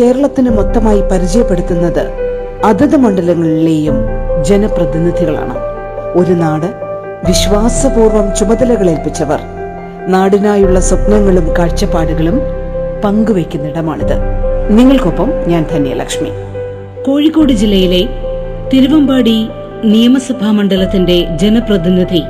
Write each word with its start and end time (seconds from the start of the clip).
കേരളത്തിന് 0.00 0.50
മൊത്തമായി 0.50 1.00
പരിചയപ്പെടുത്തുന്നത് 1.00 2.08
അതത് 2.64 2.96
മണ്ഡലങ്ങളിലെയും 2.96 3.94
ജനപ്രതിനിധികളാണ്. 4.44 5.54
ഒരു 6.18 6.32
നാട് 6.32 6.66
വിശ്വാസപൂർവം 7.28 8.36
ചുമതലകളേൽപ്പിച്ചവർ. 8.36 9.40
നാടിനായുള്ള 10.08 10.80
സ്വപ്നങ്ങളും 10.80 11.56
കാഴ്ചപ്പാടുകളും 11.58 12.40
പങ്കുവയ്ക്കുന്നിടമാണിത്. 13.04 14.14
നിങ്ങൾക്കൊപ്പം 14.70 15.32
ഞാൻ 15.46 15.66
ധന്യലക്ഷ്മി. 15.72 16.30
കോഴിക്കോട് 17.06 17.52
ജില്ലയിലെ 17.52 18.08
തിരുവമ്പാടി 18.72 19.48
നിയമസഭാ 19.84 20.50
മണ്ഡലത്തിന്റെ 20.50 21.28
ജനപ്രതിനിധി 21.36 22.22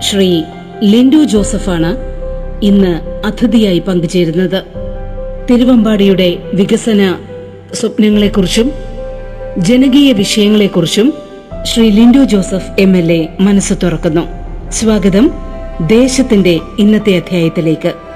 ശ്രീ 0.00 0.42
ലിൻഡോ 0.82 1.24
ജോസഫാണ് 1.24 1.96
ഇന്ന് 2.64 3.26
അതിഥിയായി 3.26 3.78
പങ്കുചേരുന്നത്. 3.78 4.87
തിരുവമ്പാടിയുടെ 5.50 6.38
വികസന 6.54 7.18
സ്വപ്നങ്ങളെക്കുറിച്ചും 7.74 8.72
ജനകീയ 9.58 10.12
വിഷയങ്ങളെക്കുറിച്ചും 10.12 11.12
Shri 11.62 11.90
Lindo 11.90 12.24
Joseph 12.24 12.80
M 12.80 12.96
L 12.96 13.12
A 13.12 13.28
മനസ്സ് 13.40 13.74
തുറക്കുന്നു. 13.82 14.20
സ്വാഗതം 14.70 15.30
ദേശത്തിന്റെ 15.86 16.60
ഇന്നത്തെ 16.78 17.16
അധ്യായത്തിലേക്ക്. 17.16 18.07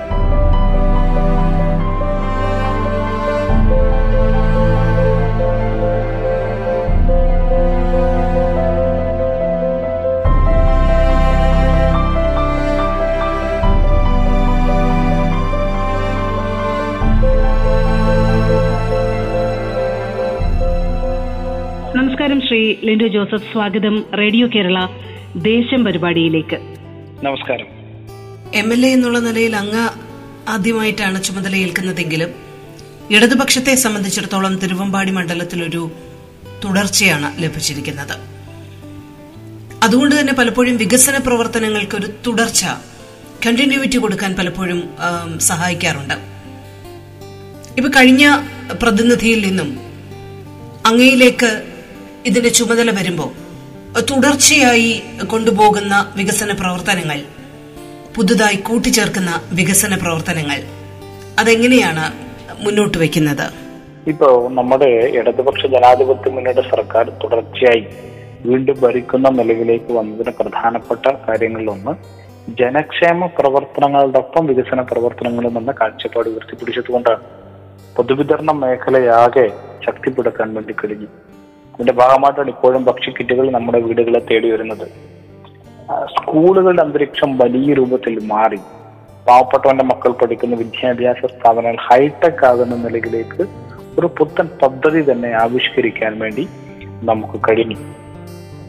നമസ്കാരം 22.32 22.48
ശ്രീ 22.48 22.88
ലിൻഡോ 22.88 23.06
ജോസഫ്. 23.14 23.46
സ്വാഗതം 23.52 23.94
റേഡിയോ 24.18 24.46
കേരള 24.52 24.78
ദേശം 25.46 25.80
പരിപാടിയിലേക്ക്. 25.86 26.58
നമസ്കാരം. 27.24 27.66
എം 28.60 28.68
എൽ 28.74 28.82
എ 28.86 28.90
എന്നുള്ള 28.96 29.18
നിലയിൽ 29.18 29.54
അങ്ങ് 29.56 29.82
ആദ്യമായിട്ടാണ് 30.54 31.18
ചുമതലയേൽക്കുന്നതെങ്കിലും 31.26 32.30
ഇടതുപക്ഷത്തെ 33.14 33.74
സംബന്ധിച്ചിടത്തോളം 33.74 34.54
തിരുവമ്പാടി 34.62 35.12
മണ്ഡലത്തിലൊരു 35.16 35.82
തുടർച്ചയാണ് 36.64 37.42
ലഭിച്ചിരിക്കുന്നത്. 37.42 38.14
അതുകൊണ്ട് 39.86 40.14
തന്നെ 40.20 40.36
പലപ്പോഴും 40.38 40.78
വികസന 40.84 41.18
പ്രവർത്തനങ്ങൾക്ക് 41.26 41.98
ഒരു 42.00 42.10
തുടർച്ച 42.26 42.64
കണ്ടിന്യൂവിറ്റി 43.46 44.00
കൊടുക്കാൻ 44.04 44.32
പലപ്പോഴും 44.40 44.80
സഹായിക്കാറുണ്ട്. 45.50 46.16
ഇപ്പൊ 47.76 47.90
കഴിഞ്ഞ 47.98 48.24
പ്രതിനിധിയിൽ 48.84 49.42
നിന്നും 49.48 49.70
അങ്ങയിലേക്ക് 50.90 51.71
ഇതിന്റെ 52.26 52.48
ചുമതല 52.48 52.90
വരുമ്പോൾ 52.90 53.30
തുടർച്ചയായി 54.00 55.02
കൊണ്ടുപോകുന്ന 55.26 56.12
വികസന 56.16 56.52
പ്രവർത്തനങ്ങൾ 56.52 57.18
പുതുതായി 58.16 58.56
കൂട്ടിച്ചേർക്കുന്ന 58.56 59.30
വികസന 59.52 59.96
പ്രവർത്തനങ്ങൾ 59.96 60.60
അതെങ്ങനെയാണ് 61.38 62.04
മുന്നോട്ട് 62.64 62.98
വെക്കുന്നത് 62.98 63.46
ഇപ്പോ 64.10 64.48
നമ്മുടെ 64.52 64.90
ഇടതുപക്ഷ 65.18 65.66
ജനാധിപത്യ 65.66 66.30
മുന്നോട്ട് 66.30 66.60
സർക്കാർ 66.60 67.08
തുടർച്ചയായി 67.24 67.86
വീണ്ടും 68.46 68.80
ഭരിക്കുന്ന 68.80 69.28
നിലവിലേക്ക് 69.28 69.92
വന്നതിന് 69.92 70.30
പ്രധാനപ്പെട്ട 70.30 71.06
കാര്യങ്ങളിലൊന്ന് 71.28 71.94
ജനക്ഷേമ 72.50 73.26
പ്രവർത്തനങ്ങളുടെ 73.26 74.18
ഒപ്പം 74.18 74.46
വികസന 74.46 74.80
പ്രവർത്തനങ്ങളും 74.80 75.58
എന്ന 75.58 75.72
കാഴ്ചപ്പാട് 75.72 76.28
ഉയർത്തിപ്പിടിച്ചതുകൊണ്ടാണ്. 76.28 77.22
പൊതുവിതരണ 77.96 78.50
മേഖലയാകെ 78.50 79.48
ശക്തിപ്പെടുത്താൻ 79.86 80.54
വേണ്ടി 80.54 80.72
കഴിഞ്ഞു. 80.72 81.06
ഇതിന്റെ 81.74 81.92
ഭാഗമായിട്ടാണ് 81.92 82.48
ഇപ്പോഴും 82.48 82.84
ഭക്ഷ്യക്കിറ്റുകൾ 82.84 83.50
നമ്മുടെ 83.50 83.80
വീടുകളെ 83.80 84.20
തേടി 84.20 84.50
വരുന്നത്. 84.50 84.86
സ്കൂളുകളുടെ 86.06 86.82
അന്തരീക്ഷം 86.82 87.38
വലിയ 87.38 87.74
രൂപത്തിൽ 87.74 88.20
മാറി. 88.24 88.56
പാവപ്പെട്ടവന്റെ 89.28 89.84
മക്കൾ 89.84 90.12
പഠിക്കുന്ന 90.12 90.56
വിദ്യാഭ്യാസ 90.56 91.16
സ്ഥാപനങ്ങൾ 91.26 91.76
ഹൈടെക് 91.90 92.46
ആകുന്ന 92.46 92.76
നിലയിലേക്ക് 92.76 93.42
ഒരു 93.98 94.06
പുത്തൻ 94.18 94.48
പദ്ധതി 94.62 95.12
തന്നെ 95.12 95.32
ആവിഷ്കരിക്കാൻ 95.42 96.18
വേണ്ടി 96.18 96.48
നമുക്ക് 97.04 97.40
കഴിഞ്ഞു. 97.50 97.76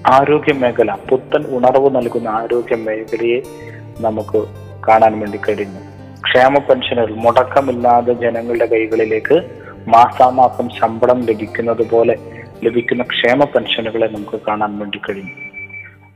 ആരോഗ്യ 0.08 0.54
മേഖല 0.54 0.98
പുത്തൻ 1.10 1.46
ഉണർവ് 1.58 1.96
നൽകുന്ന 1.96 2.28
ആരോഗ്യ 2.28 2.76
മേഖലയെ 2.76 3.42
നമുക്ക് 4.02 4.44
കാണാൻ 4.88 5.20
വേണ്ടി 5.20 5.40
കഴിഞ്ഞു. 5.50 5.80
ക്ഷേമ 6.26 6.58
പെൻഷനുകൾ 6.58 7.16
മുടക്കമില്ലാതെ 7.16 8.14
ജനങ്ങളുടെ 8.14 8.66
കൈകളിലേക്ക് 8.66 9.38
മാസാമാസം 9.88 10.70
ശമ്പളം 10.70 11.20
ലഭിക്കുന്നത് 11.22 11.90
പോലെ 11.90 12.16
ലഭിക്കുന്ന 12.66 13.04
ക്ഷേമ 13.12 13.44
പെൻഷനുകളെ 13.52 14.08
നമുക്ക് 14.12 14.40
കാണാൻ 14.46 14.72
വേണ്ടി 14.80 15.00
കഴിഞ്ഞു 15.04 15.34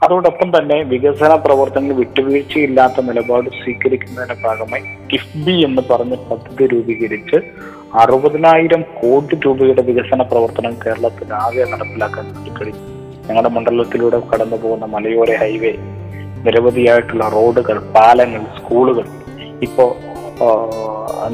അതോടൊപ്പം 0.02 0.50
തന്നെ 0.56 0.78
വികസന 0.90 1.34
പ്രവർത്തനങ്ങൾ 1.44 1.96
വിട്ടുവീഴ്ചയില്ലാത്ത 2.00 3.02
നിലപാട് 3.08 3.48
സ്വീകരിക്കുന്നതിന്റെ 3.58 4.36
ഭാഗമായി 4.44 4.84
കിഫ്ബി 5.12 5.56
എന്ന് 5.68 5.84
പറഞ്ഞ 5.88 6.16
പദ്ധതി 6.28 6.66
രൂപീകരിച്ച് 6.74 7.38
അറുപതിനായിരം 8.02 8.82
കോടി 8.98 9.36
രൂപയുടെ 9.44 9.84
വികസന 9.88 10.22
പ്രവർത്തനം 10.30 10.74
കേരളത്തിൽ 10.84 11.30
ആകെ 11.40 11.66
നടപ്പിലാക്കാൻ 11.72 12.26
വേണ്ടി 12.32 12.52
കഴിഞ്ഞു 12.58 12.84
ഞങ്ങളുടെ 13.24 13.52
മണ്ഡലത്തിലൂടെ 13.56 14.20
കടന്നു 14.30 14.58
പോകുന്ന 14.60 14.86
മലയോര 14.94 15.32
ഹൈവേ 15.40 15.74
നിരവധിയായിട്ടുള്ള 16.46 17.26
റോഡുകൾ 17.34 17.78
പാലങ്ങൾ 17.96 18.44
സ്കൂളുകൾ 18.58 19.08
ഇപ്പോ 19.62 19.86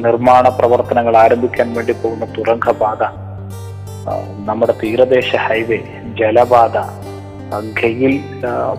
നിർമ്മാണ 0.04 0.46
പ്രവർത്തനങ്ങൾ 0.58 1.16
ആരംഭിക്കാൻ 1.18 1.68
വേണ്ടി 1.76 1.94
പോകുന്ന 2.02 2.26
തുരങ്കപാത 2.36 3.02
ആ, 3.04 3.23
നമ്മുടെ 4.46 4.74
തീരദേശ 4.74 5.36
ഹൈവേ 5.36 5.78
ജലപാത 6.14 6.78
ഖയിൽ 7.78 8.14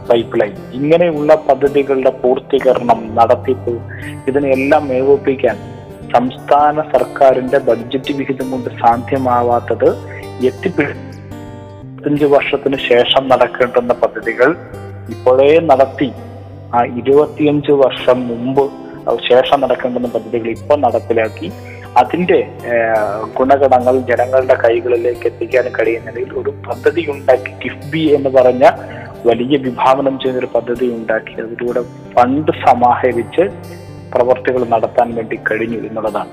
പൈപ്പ് 0.08 0.40
ലൈൻ 0.40 0.54
ഇങ്ങനെയുള്ള 0.72 1.34
പദ്ധതികളുടെ 1.34 2.10
പൂർത്തീകരണം 2.10 3.14
നടത്തിപ്പ് 3.14 3.74
ഇതിനെല്ലാം 4.28 4.92
ഏകോപിപ്പിക്കാൻ 4.92 5.56
സംസ്ഥാന 6.14 6.82
സർക്കാരിന്റെ 6.82 7.58
ബഡ്ജറ്റ് 7.58 8.12
വിഹിതം 8.12 8.50
കൊണ്ട് 8.50 8.70
സാധ്യമാവാത്തത് 8.70 9.88
എത്തിപ്പിടിച്ച് 10.46 12.24
വർഷത്തിന് 12.24 12.76
ശേഷം 12.76 13.28
നടക്കേണ്ടുന്ന 13.28 13.92
പദ്ധതികൾ 13.92 14.56
ഇപ്പോഴേ 15.08 15.58
നടത്തി 15.58 16.12
ആ 16.74 16.84
ഇരുപത്തിയഞ്ച് 16.84 17.72
വർഷം 17.72 18.28
മുമ്പ് 18.28 18.64
ശേഷം 19.18 19.60
നടക്കേണ്ടുന്ന 19.60 20.08
പദ്ധതികൾ 20.08 20.48
ഇപ്പോൾ 20.48 20.76
നടപ്പിലാക്കി. 20.76 21.52
അതിന്റെ 21.96 22.38
ഗുണഗണങ്ങൾ 23.36 23.96
ജനങ്ങളുടെ 24.10 24.54
കൈകളിലേക്ക് 24.54 25.26
എത്തിക്കാൻ 25.26 25.66
കഴിയുന്നതിൽ 25.68 26.32
ഒരു 26.32 26.50
പദ്ധതി 26.66 27.02
ഉണ്ടാക്കി 27.10 27.52
കിഫ്ബി 27.64 28.02
എന്ന് 28.16 28.30
പറഞ്ഞ 28.30 28.64
വലിയ 29.26 29.56
വിഭാവനം 29.56 30.18
ചെയ്തൊരു 30.18 30.46
പദ്ധതി 30.46 30.86
ഉണ്ടാക്കി 30.88 31.34
അതിലൂടെ 31.40 31.82
ഫണ്ട് 32.14 32.52
സമാഹരിച്ച് 32.66 33.44
പ്രവർത്തികൾ 34.12 34.64
നടത്താൻ 34.64 35.08
വേണ്ടി 35.14 35.36
കഴിഞ്ഞു 35.50 35.78
എന്നുള്ളതാണ്. 35.88 36.32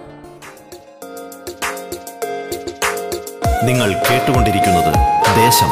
നിങ്ങൾ 3.65 3.89
കേട്ടുകൊണ്ടിരിക്കുന്നത് 4.07 4.93
ദേശം 5.35 5.71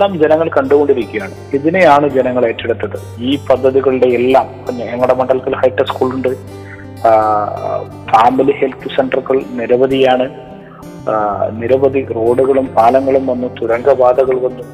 ഇതെല്ലാം 0.00 0.22
ജനങ്ങൾ 0.22 0.48
കണ്ടുകൊണ്ടിരിക്കുകയാണ്. 0.56 1.34
ഇതിനെയാണ് 1.56 2.08
ജനങ്ങൾ 2.08 2.42
ഏറ്റെടുത്തത്. 2.46 2.98
ഈ 3.20 3.38
പദ്ധതികളുടെ 3.48 4.06
എല്ലാം 4.06 4.46
ഞങ്ങളുടെ 4.78 5.14
മണ്ഡലത്തിൽ 5.14 5.54
ഹൈടെക് 5.54 5.86
സ്കൂളുണ്ട്. 5.86 6.28
ഫാമിലി 8.12 8.52
ഹെൽത്ത് 8.60 8.88
സെന്ററുകൾ 8.96 9.36
നിരവധിയാണ്. 9.50 10.26
നിരവധി 11.62 12.00
റോഡുകളും 12.16 12.66
പാലങ്ങളും 12.76 13.26
വന്നു 13.26 13.48
തുരങ്കപാതകൾ 13.60 14.36
വന്നു. 14.46 14.64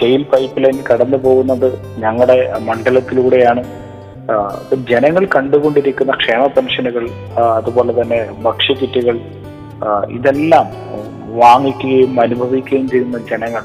ജയിൽ 0.00 0.22
പൈപ്പ് 0.22 0.64
ലൈൻ 0.64 0.78
കടന്നു 0.88 1.16
പോകുന്നത് 1.16 1.68
ഞങ്ങളുടെ 1.98 2.38
മണ്ഡലത്തിലൂടെയാണ്. 2.68 3.64
ജനങ്ങൾ 4.90 5.24
കണ്ടുകൊണ്ടിരിക്കുന്ന 5.36 6.12
ക്ഷേമ 6.12 6.46
പെൻഷനുകൾ 6.46 7.04
അതുപോലെ 7.38 7.92
തന്നെ 8.00 8.20
ഭക്ഷ്യക്കിറ്റുകൾ 8.42 9.16
ഇതെല്ലാം 10.10 10.66
വാങ്ങിക്കുകയും 11.38 12.20
അനുഭവിക്കുകയും 12.20 12.88
ചെയ്യുന്ന 12.90 13.18
ജനങ്ങൾ. 13.32 13.64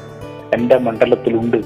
എന്റെ 0.54 0.78
മണ്ഡലത്തിലുണ്ട്. 0.78 1.56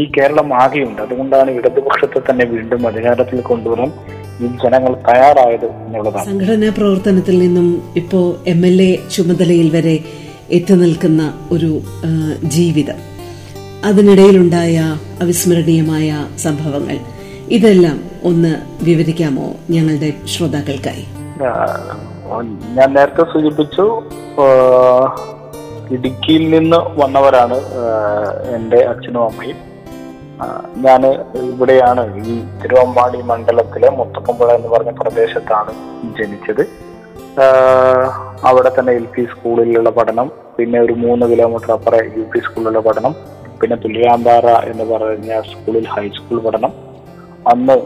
ഈ 0.00 0.04
കേരളം 0.04 0.54
ആകെയുണ്ട്. 0.62 1.02
അതുകൊണ്ടാണ് 1.02 1.50
ഇടതുപക്ഷത്തെ 1.50 2.20
തന്നെ 2.30 2.44
വീണ്ടും 2.44 2.86
അധികാരത്തിൽ 2.86 3.40
കൊണ്ടുവരാൻ 3.40 3.92
ഈ 4.40 4.46
ജനങ്ങൾ 4.46 4.94
തയ്യാറായത് 4.94 5.66
എന്നുള്ളതാണ്. 5.66 6.24
സംഘടനാ 6.24 6.68
പ്രവർത്തനത്തിൽ 6.68 7.38
നിന്നും 7.38 7.82
ഇപ്പോ 7.96 8.36
എം 8.46 8.66
എൽ 8.66 8.82
എ 8.82 8.98
ചുമതലയിൽ 9.14 9.76
വരെ 9.76 9.98
എത്തി 10.50 10.74
നിൽക്കുന്ന 10.74 11.48
ഒരു 11.50 11.80
ജീവിതം. 12.44 12.98
അതിനിടയിലുണ്ടായ 13.84 14.96
അവിസ്മരണീയമായ 15.22 16.26
സംഭവങ്ങൾ. 16.38 16.98
ഇതെല്ലാം 17.50 17.98
ഒന്ന് 18.24 18.54
വിവരിക്കാമോ 18.82 19.54
ഞങ്ങളുടെ 19.70 20.12
ശ്രോതാക്കൾക്കായി? 20.26 21.04
ഞാൻ 22.76 22.94
നേരത്തെ 22.94 23.22
സൂചിപ്പിച്ചു 23.22 24.02
ഇടുക്കിയിൽ 25.94 26.44
നിന്ന് 26.54 26.78
വന്നവരാണ് 27.00 27.56
എന്റെ 28.56 28.78
അച്ഛനും 28.92 29.22
അമ്മയും. 29.28 29.58
ഞാൻ 30.86 31.02
ഇവിടെയാണ് 31.50 32.02
ഈ 32.30 32.32
തിരുവമ്പാടി 32.62 33.18
മണ്ഡലത്തിലെ 33.30 33.90
മുത്തപ്പമ്പുഴ 33.98 34.48
എന്ന് 34.58 34.68
പറഞ്ഞ 34.74 34.92
പ്രദേശത്താണ് 35.00 35.72
ജനിച്ചത്. 36.18 36.64
അവിടെ 38.48 38.70
തന്നെ 38.76 38.92
എൽ 39.00 39.06
പി 39.14 39.22
സ്കൂളിലുള്ള 39.30 39.90
പഠനം 39.98 40.28
പിന്നെ 40.58 40.78
ഒരു 40.86 40.94
മൂന്ന് 41.04 41.24
കിലോമീറ്റർ 41.32 41.70
അപ്പുറം 41.76 42.10
യു 42.18 42.24
പി 42.32 42.40
സ്കൂളിലുള്ള 42.46 42.80
പഠനം 42.88 43.14
പിന്നെ 43.60 43.76
തുല്യാമ്പാറ 43.84 44.46
എന്ന് 44.70 44.84
പറഞ്ഞ 44.92 45.40
സ്കൂളിൽ 45.50 45.86
ഹൈസ്കൂൾ 45.94 46.38
പഠനം. 46.46 46.72
അന്ന് 47.52 47.76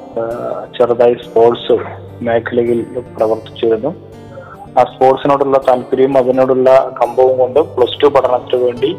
ചെറുതായി 0.76 1.17
സ്പോർട്സ് 1.25 1.76
മേഖലയിൽ 2.26 2.81
പ്രവർത്തിച്ചിരുന്നു. 3.17 3.91
ആ 4.79 4.83
സ്പോർട്സിനോടുള്ള 4.85 5.59
താല്പര്യവും 5.69 6.19
അതിനോടുള്ള 6.19 6.71
കമ്പവും 7.01 7.39
കൊണ്ട് 7.39 7.61
പ്ലസ് 7.75 7.99
ടു 8.03 8.07
പഠനത്തിന് 8.07 8.61
വേണ്ടി 8.65 8.91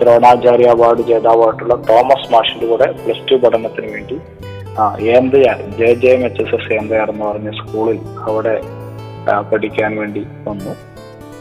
ദ്രോണാചാര്യ 0.00 0.68
അവാർഡ് 0.68 1.02
ജേതാവായിട്ടുള്ള 1.02 1.74
തോമസ് 1.74 2.32
മാഷിന്റെ 2.32 2.66
കൂടെ 2.66 2.86
പ്ലസ് 3.02 3.26
ടു 3.30 3.34
പഠനത്തിന് 3.34 3.88
വേണ്ടി 3.92 4.16
Enthayar 5.16 5.58
J 5.78 5.88
J 6.02 6.10
M 6.16 6.22
H 6.26 6.42
S 6.42 6.54
S 6.54 6.72
Enthayar 6.72 7.08
എന്ന് 7.10 7.24
പറഞ്ഞ 7.24 7.50
സ്കൂളിൽ 7.60 7.98
അവിടെ 8.28 8.54
പഠിക്കാൻ 9.50 9.92
വേണ്ടി 10.00 10.22
വന്നു. 10.48 10.72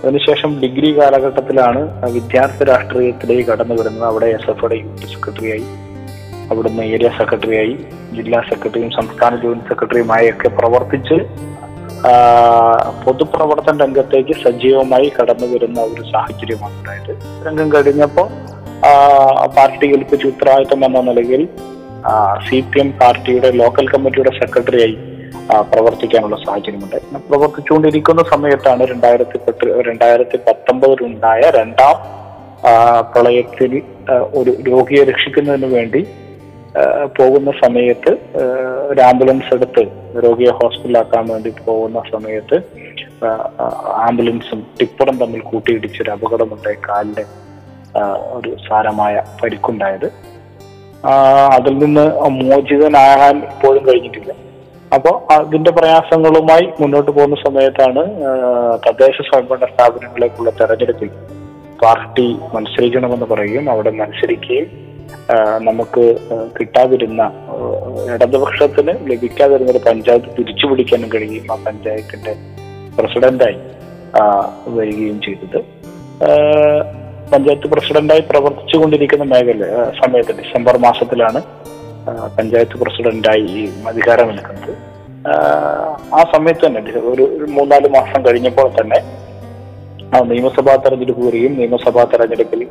അതിനുശേഷം 0.04 0.52
ഡിഗ്രി 0.62 0.90
കാലഘട്ടത്തിലാണ് 1.00 1.81
വിദ്യാർത്ഥി 2.16 2.63
രാഷ്ട്രീയത്തിലേക്ക് 2.72 3.46
കടന്നു 3.52 3.75
വരുന്നത്. 3.80 4.08
അവിടെ 4.10 4.28
എസ് 4.38 4.50
എഫ് 4.54 4.74
യൂത്ത് 4.74 5.13
സെക്രട്ടറിയായി 5.13 5.66
അവിടുന്ന് 6.52 6.84
ഏരിയ 6.84 7.10
സെക്രട്ടറിയായി 7.19 7.75
ജില്ലാ 8.18 8.40
സെക്രട്ടറിയും 8.50 8.92
സംസ്ഥാന 8.92 9.36
ജോയിന്റ് 9.44 9.68
സെക്രട്ടറിയുമായി 9.68 10.30
ഒക്കെ 10.31 10.50
പ്രവർത്തിച്ച് 10.60 11.18
പൊതുപ്രവർത്തന 13.03 13.77
രംഗത്തേക്ക് 13.83 14.33
സജീവമായി 14.44 15.12
കടന്നു 15.18 15.48
വരുന്ന 15.53 15.80
ഒരു 15.81 16.03
സാഹചര്യമാണ് 16.12 16.75
ഉണ്ടായത്. 16.80 17.12
രംഗം 17.48 17.71
കഴിഞ്ഞപ്പോൾ 17.74 18.27
പാർട്ടി 19.56 19.86
ഏൽപ്പിച്ച 19.95 20.25
ഉത്തരവാദിത്തം 20.25 20.86
എന്ന 20.86 21.01
നിലയിൽ 21.01 21.48
സി 22.50 22.59
പി 22.62 22.80
എം 22.80 22.89
പാർട്ടിയുടെ 22.92 23.51
ലോക്കൽ 23.51 23.88
കമ്മിറ്റിയുടെ 23.89 24.31
സെക്രട്ടറിയായി 24.39 24.95
പ്രവർത്തിക്കാനുള്ള 25.71 26.38
സാഹചര്യമുണ്ട് 26.45 26.98
പ്രവർത്തിച്ചുകൊണ്ടിരിക്കുന്ന 27.30 28.24
സമയത്താണ് 28.24 28.86
രണ്ടായിരത്തി 28.86 29.38
പത്ത് 29.48 29.68
രണ്ടായിരത്തി 29.89 30.38
പത്തൊമ്പതിലുണ്ടായ 30.48 31.42
രണ്ടാം 31.50 31.98
പ്രളയത്തിൽ 33.13 33.71
ഒരു 34.33 34.51
രോഗിയെ 34.69 35.03
രക്ഷിക്കുന്നതിന് 35.03 35.65
വേണ്ടി 35.65 36.01
പോകുന്ന 37.18 37.51
സമയത്ത് 37.63 38.12
ഒരു 38.91 39.01
ആംബുലൻസ് 39.01 39.53
എടുത്ത് 39.56 39.83
രോഗിയെ 40.23 40.51
ഹോസ്പിറ്റലാക്കാൻ 40.51 41.27
വേണ്ടി 41.27 41.53
പോകുന്ന 41.65 42.01
സമയത്ത് 42.12 42.57
ആംബുലൻസും 44.07 44.59
ടിപ്പറും 44.79 45.18
തമ്മിൽ 45.18 45.41
കൂട്ടിയിടിച്ചൊരു 45.41 46.12
അപകടമുണ്ടായി 46.12 46.77
കാലിന് 46.89 47.25
ഒരു 48.38 48.56
സാരമായ 48.68 49.23
പരിക്കുണ്ടായത്. 49.44 50.07
അതിൽ 51.53 51.77
നിന്ന് 51.77 52.06
മോചിതനാകാൻ 52.29 53.38
ഇപ്പോഴും 53.38 53.83
കഴിഞ്ഞിട്ടില്ല. 53.88 54.33
അപ്പോൾ 54.95 55.33
അതിന്റെ 55.33 55.71
പ്രയാസങ്ങളുമായി 55.71 56.65
മുന്നോട്ട് 56.81 57.12
പോകുന്ന 57.12 57.35
സമയത്താണ് 57.47 58.01
തദ്ദേശ 58.88 59.17
സ്വയംഭരണ 59.21 59.65
സ്ഥാപനങ്ങളേക്കുള്ള 59.65 60.51
തെരഞ്ഞെടുപ്പിൽ 60.62 61.12
പാർട്ടി 61.83 62.39
മത്സരിക്കണമെന്ന് 62.56 63.25
പറയുകയും 63.25 63.71
അവിടെ 63.71 63.89
മത്സരിക്കുകയും 63.89 64.90
നമുക്ക് 65.60 66.04
കിട്ടാതിരുന്ന 66.60 67.22
ഇടതുപക്ഷത്തിന് 68.13 68.94
ലഭിക്കാതിരുന്ന 69.10 69.72
ഒരു 69.72 69.81
പഞ്ചായത്ത് 69.86 70.30
തിരിച്ചു 70.38 70.68
പിടിക്കാനും 70.68 71.10
കഴിയുകയും 71.10 71.52
ആ 71.52 71.58
പഞ്ചായത്തിന്റെ 71.66 72.34
പ്രസിഡന്റായി 72.98 73.58
വരികയും 74.69 75.22
ചെയ്തത്. 75.22 75.60
പഞ്ചായത്ത് 77.31 77.68
പ്രസിഡന്റായി 77.68 78.22
പ്രവർത്തിച്ചു 78.22 78.78
കൊണ്ടിരിക്കുന്ന 78.78 79.24
മേഖല 79.25 79.68
സമയത്ത് 80.02 80.34
ഡിസംബർ 80.34 80.78
മാസത്തിലാണ് 80.78 81.42
പഞ്ചായത്ത് 82.38 82.78
പ്രസിഡന്റായി 82.81 83.46
ഈ 83.56 83.62
അധികാരമേൽക്കുന്നത് 83.88 84.74
ആ, 86.12 86.22
സമയത്ത് 86.31 86.66
തന്നെ 86.66 86.81
ഒരു 87.10 87.24
മൂന്നാൽ 87.52 87.84
മാസം 87.90 88.25
കഴിഞ്ഞപ്പോൾ 88.25 88.68
തന്നെ 88.81 89.00
ആ, 90.12 90.19
നിയമസഭാ 90.30 90.74
തെരഞ്ഞെടുപ്പ് 90.75 91.24
വരികയും 91.25 91.54
നിയമസഭാ 91.58 92.04
തെരഞ്ഞെടുപ്പിൽ 92.04 92.62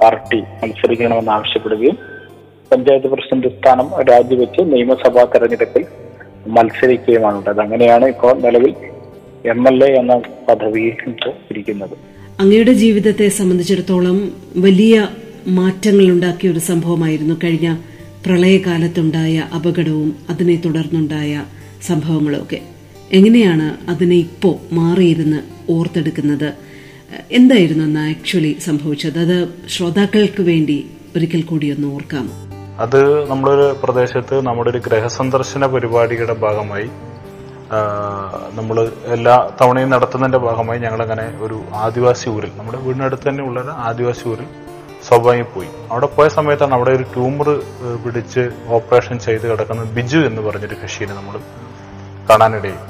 പാർട്ടി 0.00 0.38
മത്സരിക്കണമെന്ന് 0.60 1.32
ആവശ്യപ്പെടുകയും 1.32 1.96
പഞ്ചായത്ത് 2.70 3.08
പ്രസിഡന്റ് 3.12 3.48
സ്ഥാനം 3.56 3.88
രാജിവെച്ച് 4.08 4.62
നിയമസഭാ 4.72 5.24
തെരഞ്ഞെടുപ്പിൽ 5.24 5.82
മത്സരിക്കുകയുമാണ് 6.48 7.36
ഉണ്ടത് 7.38 7.60
അങ്ങനെയാണ് 7.60 8.06
ഇപ്പോൾ 8.06 8.32
നിലവിൽ 8.40 8.72
എം 9.44 9.68
എൽ 9.68 9.84
എ 9.84 9.96
എന്ന 9.96 10.12
പദവിയിൽ 10.48 10.94
ഇരിക്കുന്നത്. 11.50 11.94
അങ്ങയുടെ 12.40 12.72
ജീവിതത്തെ 12.74 13.28
സംബന്ധിച്ചിടത്തോളം 13.38 14.16
വലിയ 14.56 14.94
മാറ്റങ്ങൾ 15.54 16.06
ഉണ്ടാക്കിയ 16.10 16.50
ഒരു 16.50 16.62
സംഭവമായിരുന്നു 16.66 17.36
കഴിഞ്ഞ 17.44 17.68
പ്രളയകാലത്തുണ്ടായ 18.26 19.36
അപകടവും 19.56 20.08
അതിനെ 20.30 20.56
തുടർന്നുണ്ടായ 20.64 21.32
സംഭവങ്ങളും 21.82 22.42
ഒക്കെ 22.42 22.58
എങ്ങനെയാണ് 23.12 23.90
അതിനെ 23.90 24.14
ഇപ്പോ 24.14 24.60
മാറിയിരുന്ന് 24.72 25.40
ഓർത്തെടുക്കുന്നത്? 25.72 26.48
എന്തായിരുന്നു 27.30 27.84
അന്ന് 27.84 28.00
ആക്ച്വലി 28.10 28.56
സംഭവിച്ചത്? 28.60 29.18
അത് 29.18 29.36
ശ്രോതാക്കൾക്ക് 29.68 30.42
വേണ്ടി 30.42 30.76
ഒരിക്കൽ 31.16 31.42
കൂടി 31.42 31.70
ഒന്ന് 31.70 31.88
ഓർക്കാം 31.94 32.26
അത് 32.78 33.00
നമ്മളൊരു 33.30 33.76
പ്രദേശത്ത് 33.82 34.46
നമ്മുടെ 34.46 34.70
ഒരു 34.70 34.78
ഗ്രഹസന്ദർശന 34.78 35.66
പരിപാടിയുടെ 35.66 36.32
ഭാഗമായി 36.32 36.88
നമ്മൾ 38.54 38.76
എല്ലാ 39.06 39.50
തവണയും 39.60 39.90
നടത്തുന്നതിന്റെ 39.90 40.38
ഭാഗമായി 40.38 40.78
ഞങ്ങൾ 40.78 41.02
അങ്ങനെ 41.02 41.32
ഒരു 41.40 41.56
ആദിവാസി 41.74 42.28
ഊരിൽ 42.30 42.50
നമ്മുടെ 42.58 42.78
വീടിനടുത്ത് 42.78 43.28
തന്നെ 43.28 43.44
ഉള്ള 43.44 43.60
ആദിവാസി 43.60 44.28
ഊരിൽ 44.28 44.48
സ്വാഭാവികം 45.08 45.46
പോയി. 45.54 45.68
അവിടെ 45.90 46.06
പോയ 46.06 46.28
സമയത്താണ് 46.28 46.74
അവിടെ 46.74 46.90
ഒരു 46.90 47.02
ട്യൂമർ 47.02 47.48
പിടിച്ച് 48.04 48.42
ഓപ്പറേഷൻ 48.68 49.18
ചെയ്ത് 49.18 49.50
കിടക്കുന്ന 49.50 49.82
ബിജു 49.82 50.18
എന്ന് 50.18 50.42
പറഞ്ഞൊരു 50.42 50.74
കക്ഷിയെ 50.84 51.06
നമ്മൾ 51.14 51.34
കാണാനിടയായി 52.28 52.82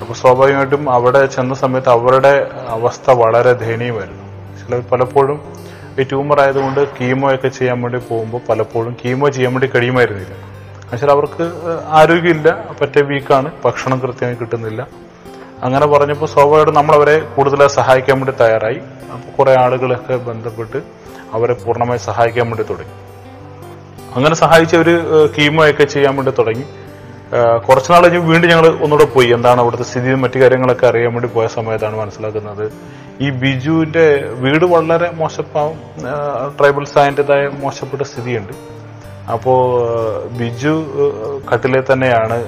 അപ്പോൾ 0.00 0.14
സ്വാഭാവികമായിട്ടും 0.14 0.90
അവിടെ 0.90 1.26
ചെന്ന 1.26 1.54
സമയത്ത് 1.54 1.88
അവരുടെ 1.88 2.32
അവസ്ഥ 2.76 3.10
വളരെ 3.10 3.52
ദയനീയമായിരുന്നു. 3.52 4.24
ചിലർ 4.60 4.80
പലപ്പോഴും 4.92 5.38
ഈ 5.98 6.02
ട്യൂമർ 6.02 6.38
ആയതുകൊണ്ട് 6.40 6.80
കീമോ 6.96 7.34
ഒക്കെ 7.34 7.48
ചെയ്യാൻ 7.48 7.82
വേണ്ടി 7.82 7.98
പോകുമ്പോൾ 8.08 8.40
പലപ്പോഴും 8.48 8.96
കീമോ 9.04 9.28
ചെയ്യാൻ 9.28 9.52
വേണ്ടി 9.54 9.68
കഴിയുമായിരുന്നില്ല. 9.74 10.34
എന്നുവെച്ചാൽ 10.82 11.10
അവർക്ക് 11.10 11.44
ആരോഗ്യമില്ല 11.98 12.50
പറ്റേ 12.80 13.02
വീക്കാണ് 13.10 13.48
ഭക്ഷണം 13.64 13.98
കൃത്യമായി 14.00 14.36
കിട്ടുന്നില്ല. 14.40 14.82
അങ്ങനെ 15.62 15.86
പറഞ്ഞപ്പോൾ 15.86 16.26
സ്വാഭാവികമായിട്ടും 16.26 16.74
നമ്മളവരെ 16.74 17.16
കൂടുതലായി 17.34 17.72
സഹായിക്കാൻ 17.78 18.16
വേണ്ടി 18.20 18.34
തയ്യാറായി. 18.40 18.80
അപ്പോൾ 19.14 19.30
കുറെ 19.38 19.52
ആളുകളൊക്കെ 19.64 20.16
ബന്ധപ്പെട്ട് 20.28 20.78
അവരെ 21.36 21.54
പൂർണമായി 21.54 22.00
സഹായിക്കാൻ 22.08 22.46
വേണ്ടി 22.50 22.64
തുടങ്ങി. 22.70 22.96
അങ്ങനെ 24.16 24.34
സഹായിച്ചവർ 24.34 24.88
കീമോ 25.36 25.62
ഒക്കെ 25.70 25.84
ചെയ്യാൻ 25.84 26.16
വേണ്ടി 26.16 26.32
തുടങ്ങി. 26.38 26.66
കുറച്ച് 27.66 27.92
നാൾ 27.92 28.02
കഴിഞ്ഞ് 28.02 28.20
വീണ്ടും 28.30 28.48
ഞങ്ങൾ 28.50 28.66
ഒന്നുകൂടെ 28.84 29.06
പോയി. 29.14 29.28
എന്താണ് 29.36 29.60
അവിടുത്തെ 29.60 29.86
സ്ഥിതിയും 29.90 30.20
മറ്റു 30.24 30.38
കാര്യങ്ങളൊക്കെ 30.38 30.86
അറിയാൻ 30.86 31.12
വേണ്ടി 31.14 31.28
പോയ 31.28 31.46
സമയത്താണ് 31.54 31.96
മനസ്സിലാക്കുന്നത്. 32.00 32.64
ഈ 33.24 33.30
ബിജുവിന്റെ 33.42 34.04
വീട് 34.42 34.64
വളരെ 34.74 35.08
മോശപ്പാവും 35.20 35.78
ട്രൈബൽ 36.58 36.84
സായന്റേതായ 36.94 37.42
മോശപ്പെട്ട 37.64 38.02
സ്ഥിതിയുണ്ട്. 38.02 38.52
അപ്പോ 39.32 39.54
ബിജു 40.38 40.74
കട്ടിലെ 41.50 41.80
തന്നെയാണ് 41.92 42.38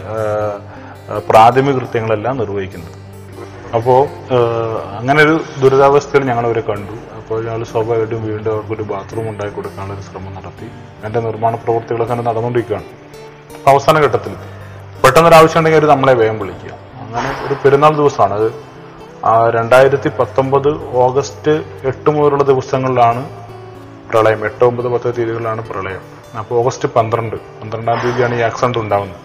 പ്രാഥമിക 1.30 1.74
കൃത്യങ്ങളെല്ലാം 1.78 2.36
നിർവഹിക്കുന്നത്. 2.42 2.96
അപ്പോ 3.76 3.94
അങ്ങനെ 4.98 5.18
ഒരു 5.22 5.34
ദുരിതാവസ്ഥയിൽ 5.62 6.24
ഞങ്ങൾ 6.30 6.44
അവരെ 6.46 6.62
കണ്ടു. 6.68 6.96
അപ്പോൾ 7.18 7.38
ഞങ്ങൾ 7.46 7.62
സ്വാഭാവികമായിട്ടും 7.70 8.20
വീണ്ടും 8.26 8.50
അവർക്കൊരു 8.52 8.84
ബാത്റൂം 8.92 9.28
ഉണ്ടാക്കി 9.30 9.54
കൊടുക്കാനുള്ള 9.54 9.94
ഒരു 9.98 10.04
ശ്രമം 10.08 10.34
നടത്തി. 10.34 10.68
അതിന്റെ 11.00 11.20
നിർമ്മാണ 11.20 11.54
പ്രവൃത്തികളൊക്കെ 11.64 12.14
അങ്ങനെ 12.14 12.28
നടന്നുകൊണ്ടിരിക്കുകയാണ്. 12.28 12.88
അവസാന 13.72 13.96
ഘട്ടത്തിൽ 14.06 14.34
പെട്ടെന്നൊരു 15.16 15.36
ആവശ്യം 15.40 15.58
ഉണ്ടെങ്കിൽ 15.58 15.78
അവർ 15.80 15.88
നമ്മളെ 15.90 16.12
വേഗം 16.20 16.38
വിളിക്കുക. 16.40 16.72
അങ്ങനെ 17.02 17.28
ഒരു 17.44 17.54
പെരുന്നാൾ 17.60 17.92
ദിവസമാണ്. 18.00 18.34
അത് 18.38 18.48
രണ്ടായിരത്തി 19.56 20.08
പത്തൊമ്പത് 20.18 20.68
ഓഗസ്റ്റ് 21.04 21.52
എട്ട് 21.90 22.08
മുതലുള്ള 22.16 22.44
ദിവസങ്ങളിലാണ് 22.50 23.22
പ്രളയം. 24.10 24.40
എട്ട് 24.48 24.62
ഒമ്പത് 24.68 24.88
പത്ത് 24.94 25.10
തീയതികളിലാണ് 25.18 25.62
പ്രളയം. 25.68 26.02
അപ്പോൾ 26.40 26.54
ഓഗസ്റ്റ് 26.60 26.88
പന്ത്രണ്ട് 26.96 27.36
പന്ത്രണ്ടാം 27.60 27.96
തീയതിയാണ് 28.02 28.34
ഈ 28.40 28.42
ആക്സിഡന്റ് 28.48 28.80
ഉണ്ടാവുന്നത്. 28.82 29.22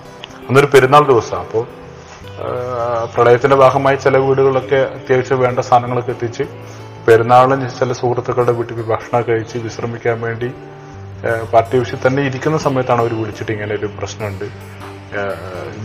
അന്നൊരു 0.48 0.70
പെരുന്നാൾ 0.76 1.04
ദിവസമാണ്. 1.12 1.44
അപ്പോൾ 1.48 1.66
പ്രളയത്തിന്റെ 3.16 3.58
ഭാഗമായി 3.64 4.00
ചില 4.06 4.18
വീടുകളിലൊക്കെ 4.28 4.80
അത്യാവശ്യം 5.00 5.42
വേണ്ട 5.46 5.60
സാധനങ്ങളൊക്കെ 5.72 6.14
എത്തിച്ച് 6.18 6.46
പെരുന്നാളിന് 7.08 7.70
ചില 7.80 7.92
സുഹൃത്തുക്കളുടെ 8.02 8.56
വീട്ടിൽ 8.60 8.82
ഭക്ഷണം 8.94 9.24
കഴിച്ച് 9.32 9.58
വിശ്രമിക്കാൻ 9.68 10.18
വേണ്ടി 10.28 10.52
പാർട്ടി 11.54 11.76
ഓഫീസിൽ 11.82 12.02
തന്നെ 12.08 12.22
ഇരിക്കുന്ന 12.30 12.60
സമയത്താണ് 12.68 13.04
അവർ 13.06 13.14
വിളിച്ചിട്ട് 13.22 13.52
ഇങ്ങനെ 13.58 13.76
ഒരു 13.82 13.90
പ്രശ്നമുണ്ട്. 14.00 14.48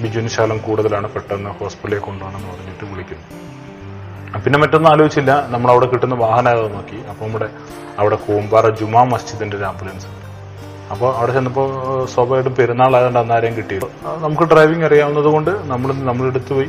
ബിജുവിന് 0.01 0.59
കൂടുതലാണ് 0.67 1.09
പെട്ടെന്ന് 1.15 1.51
ഹോസ്പിറ്റലിലേക്ക് 1.61 2.07
കൊണ്ടുപോകണമെന്ന് 2.07 2.51
പറഞ്ഞിട്ട് 2.53 2.85
വിളിക്കുന്നു. 2.93 3.27
പിന്നെ 4.45 4.59
മറ്റൊന്നും 4.59 4.91
ആലോചിച്ചില്ല. 4.93 5.33
നമ്മൾ 5.55 5.71
അവിടെ 5.71 5.87
കിട്ടുന്ന 5.87 6.15
വാഹനം 6.15 6.73
നോക്കി. 6.77 6.99
അപ്പോൾ 7.11 7.25
നമ്മുടെ 7.27 7.49
അവിടെ 8.01 8.17
കൂമ്പാറ 8.27 8.71
ജുമാ 8.81 9.03
മസ്ജിദിന്റെ 9.13 9.57
ഒരു 9.57 9.65
ആംബുലൻസ് 9.65 10.07
ഉണ്ട്. 10.07 10.25
അപ്പോൾ 10.93 11.09
അവിടെ 11.19 11.33
ചെന്നപ്പോൾ 11.33 11.69
സ്വാഭാവികമായിട്ടും 12.15 12.55
പെരുന്നാളായതുകൊണ്ട് 12.59 13.19
അന്നാരെയും 13.19 13.57
കിട്ടി 13.57 13.77
നമുക്ക് 14.25 14.43
ഡ്രൈവിംഗ് 14.43 14.85
അറിയാവുന്നത് 14.89 15.29
കൊണ്ട് 15.35 15.51
നമ്മൾ 15.71 15.93
നമ്മളെടുത്ത് 15.93 16.53
പോയി 16.59 16.69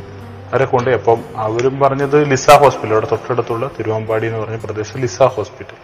അവരെ 0.50 0.64
കൊണ്ടുപോയി. 0.64 0.98
അപ്പം 1.00 1.20
അവരും 1.46 1.80
പറഞ്ഞത് 1.80 2.30
ലിസ 2.30 2.50
ഹോസ്പിറ്റൽ 2.50 2.94
അവിടെ 2.96 3.08
തൊട്ടടുത്തുള്ള 3.12 3.70
തിരുവമ്പാടി 3.78 4.26
എന്ന് 4.26 4.40
പറഞ്ഞ 4.44 4.56
പ്രദേശം 4.56 5.00
ലിസ 5.00 5.22
ഹോസ്പിറ്റൽ. 5.22 5.78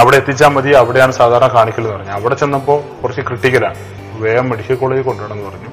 അവിടെ 0.00 0.16
എത്തിച്ചാൽ 0.16 0.48
മതി 0.48 0.70
അവിടെയാണ് 0.82 1.12
സാധാരണ 1.12 1.48
കാണിക്കൽ 1.56 1.82
എന്ന് 1.82 1.94
പറഞ്ഞു 1.96 2.12
അവിടെ 2.18 2.34
ചെന്നപ്പോൾ 2.34 2.78
കുറച്ച് 3.02 3.20
ക്രിട്ടിക്കലാണ് 3.20 3.80
വേഗം 4.24 4.48
മെഡിക്കൽ 4.50 4.74
കോളേജിൽ 4.74 5.04
കൊണ്ടുപോകണം 5.08 5.36
എന്ന് 5.36 5.48
പറഞ്ഞു. 5.50 5.70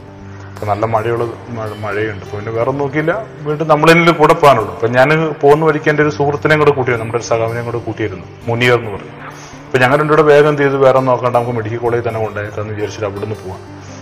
അപ്പൊ 0.61 0.73
നല്ല 0.73 0.85
മഴയുള്ള 0.85 1.23
മഴ- 1.49 1.77
മഴയുണ്ട്. 1.77 2.25
അപ്പൊ 2.25 2.37
പിന്നെ 2.37 2.51
വേറെ 2.51 2.71
നോക്കിയില്ല. 2.71 3.25
വീണ്ടും 3.41 3.67
നമ്മളിൽ 3.67 4.11
കൂടെ 4.11 4.33
പോകാനുള്ളൂ. 4.33 4.73
അപ്പൊ 4.73 4.87
ഞാൻ 4.87 5.35
പോകുന്ന 5.41 5.65
വഴിക്ക് 5.65 5.89
എന്റെ 5.89 6.03
ഒരു 6.03 6.09
സുഹൃത്തിനെയും 6.09 6.59
കൂടെ 6.59 6.71
കൂട്ടിയിരുന്നു 6.71 7.03
നമ്മുടെ 7.03 7.17
ഒരു 7.17 7.29
സഹാവിനെയും 7.29 7.65
കൂടെ 7.65 7.77
കൂട്ടിയിരുന്നു. 7.77 8.25
മുനീർ 8.47 8.73
എന്ന് 8.73 8.91
പറഞ്ഞു. 8.91 9.11
അപ്പൊ 9.65 9.77
ഞങ്ങൾ 9.77 9.99
രണ്ടുകൂടെ 9.99 10.21
വേഗം 10.21 10.57
ചെയ്ത്? 10.57 10.77
വേറെ 10.77 10.99
നോക്കണ്ട 10.99 11.35
നമുക്ക് 11.35 11.51
മെഡിക്കൽ 11.51 11.77
കോളേജിൽ 11.77 12.07
തന്നെ 12.07 12.19
കൊണ്ടുപോയേക്കാന്ന് 12.19 12.73
വിചാരിച്ചിട്ട് 12.73 13.07
അവിടെ 13.07 13.25
നിന്ന് 13.25 13.35
പോവാം. 13.35 13.59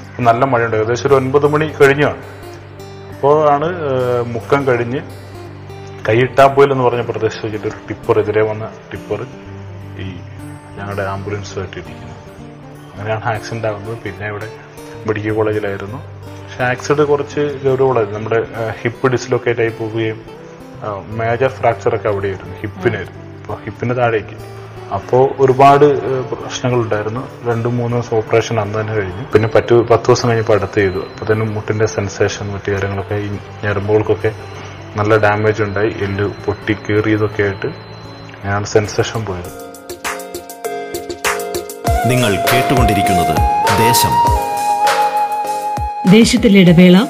അപ്പൊ 0.09 0.23
നല്ല 0.23 0.45
മഴയുണ്ട്. 0.45 0.77
ഏകദേശം 0.77 1.07
ഒരു 1.07 1.15
ഒൻപത് 1.15 1.47
മണി 1.47 1.65
കഴിഞ്ഞാണ് 1.65 2.39
ആണ്. 3.25 3.73
മുക്കം 4.25 4.67
കഴിഞ്ഞ് 4.67 5.01
കൈയിട്ടാപ്പോയിൽ 6.09 6.71
എന്ന് 6.71 6.83
പറഞ്ഞ 6.83 7.01
പ്രദേശത്ത് 7.01 7.45
വെച്ചിട്ട് 7.45 7.67
ഒരു 7.67 7.75
ടിപ്പർ 7.89 8.19
എതിരെ 8.19 8.43
വന്ന 8.43 8.69
ടിപ്പർ 8.91 9.21
ഈ 9.99 10.15
ഞങ്ങളുടെ 10.77 11.01
ആംബുലൻസുമായിട്ട് 11.03 11.77
ഇരിക്കുന്നത് 11.77 12.15
അങ്ങനെയാണ് 12.97 13.23
ആക്സിഡന്റ് 13.23 13.67
ആകുന്നത്. 13.67 13.97
പിന്നെ 13.97 14.27
ഇവിടെ 14.27 14.47
മെഡിക്കൽ 15.07 15.31
കോളേജിലായിരുന്നു. 15.31 16.19
പക്ഷെ 16.59 16.71
ആക്സിഡന്റ് 16.75 17.03
കുറച്ച് 17.09 17.41
ഗൗരവമുള്ളത് 17.63 18.09
നമ്മുടെ 18.13 18.37
ഹിപ്പ് 18.79 19.07
ഡിസ്ലൊക്കേറ്റ് 19.11 19.61
ആയി 19.61 19.69
പോവുകയും 19.69 20.17
മേജർ 21.19 21.51
അവിടെ 22.11 22.27
ആയിരുന്നു 22.29 22.55
ഹിപ്പിനായിരുന്നു. 22.61 23.21
അപ്പോൾ 23.41 23.57
ഹിപ്പിന് 23.65 23.93
താഴേക്ക്. 23.99 24.35
അപ്പോൾ 24.97 25.23
ഒരുപാട് 25.43 25.85
പ്രശ്നങ്ങൾ 26.31 26.79
ഉണ്ടായിരുന്നു 26.85 27.21
രണ്ടു 27.49 27.69
മൂന്ന് 27.77 27.95
ദിവസം 27.97 28.15
ഓപ്പറേഷൻ 28.17 28.59
അന്ന് 28.63 28.77
തന്നെ 28.79 28.93
കഴിഞ്ഞു. 28.93 29.23
പിന്നെ 29.33 29.49
പറ്റു 29.55 29.75
പത്ത് 29.91 30.05
ദിവസം 30.05 30.29
കഴിഞ്ഞപ്പോൾ 30.29 30.53
അടുത്ത് 30.53 30.81
ചെയ്തു. 30.81 31.03
അപ്പോൾ 31.11 31.31
തന്നെ 31.31 31.45
മുട്ടിന്റെ 31.45 31.87
സെൻസേഷൻ 31.95 32.51
മറ്റു 32.53 32.71
കാര്യങ്ങളൊക്കെ 32.71 33.19
ഈ 33.27 33.29
ഞരമ്പുകൾക്കൊക്കെ 33.63 34.33
നല്ല 34.99 35.21
ഡാമേജ് 35.27 35.63
ഉണ്ടായി. 35.67 35.93
എല്ല് 36.07 36.27
പൊട്ടി 36.47 36.75
കീറിയതൊക്കെ 36.89 37.43
ആയിട്ട് 37.43 37.71
ഞാൻ 38.47 38.63
സെൻസേഷൻ 38.73 39.25
പോയത്. 39.31 39.51
നിങ്ങൾ 42.11 42.31
കേട്ടുകൊണ്ടിരിക്കുന്നത് 42.51 43.35
ദേശം. 43.85 44.15
ദേശത്തിലെ 46.07 46.59
ഇടവേള. 46.59 47.05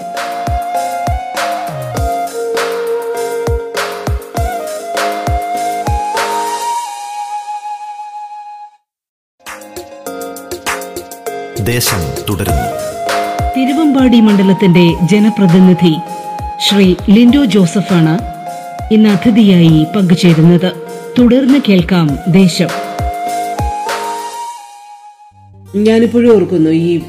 ദേശം 11.60 11.98
തുടരുന്നു. 12.30 12.70
തിരുവമ്പാടി 13.58 14.20
മണ്ഡലത്തിന്റെ 14.20 14.94
ജനപ്രതിനിധി 15.12 15.96
ശ്രീ 16.68 16.96
ലിൻഡോ 17.10 17.46
ജോസഫാണ് 17.46 18.20
ഇന്ന് 18.94 19.10
അതിഥിയായി 19.10 19.86
പങ്കുചേരുന്നത്. 19.96 20.74
തുടർന്ന് 21.20 21.60
കേൾക്കാം 21.70 22.20
ദേശം. 22.28 22.68
ഞാനിപ്പോഴും 25.76 26.36
ഓർക്കുന്നു 26.36 26.70
ഈ 26.70 27.02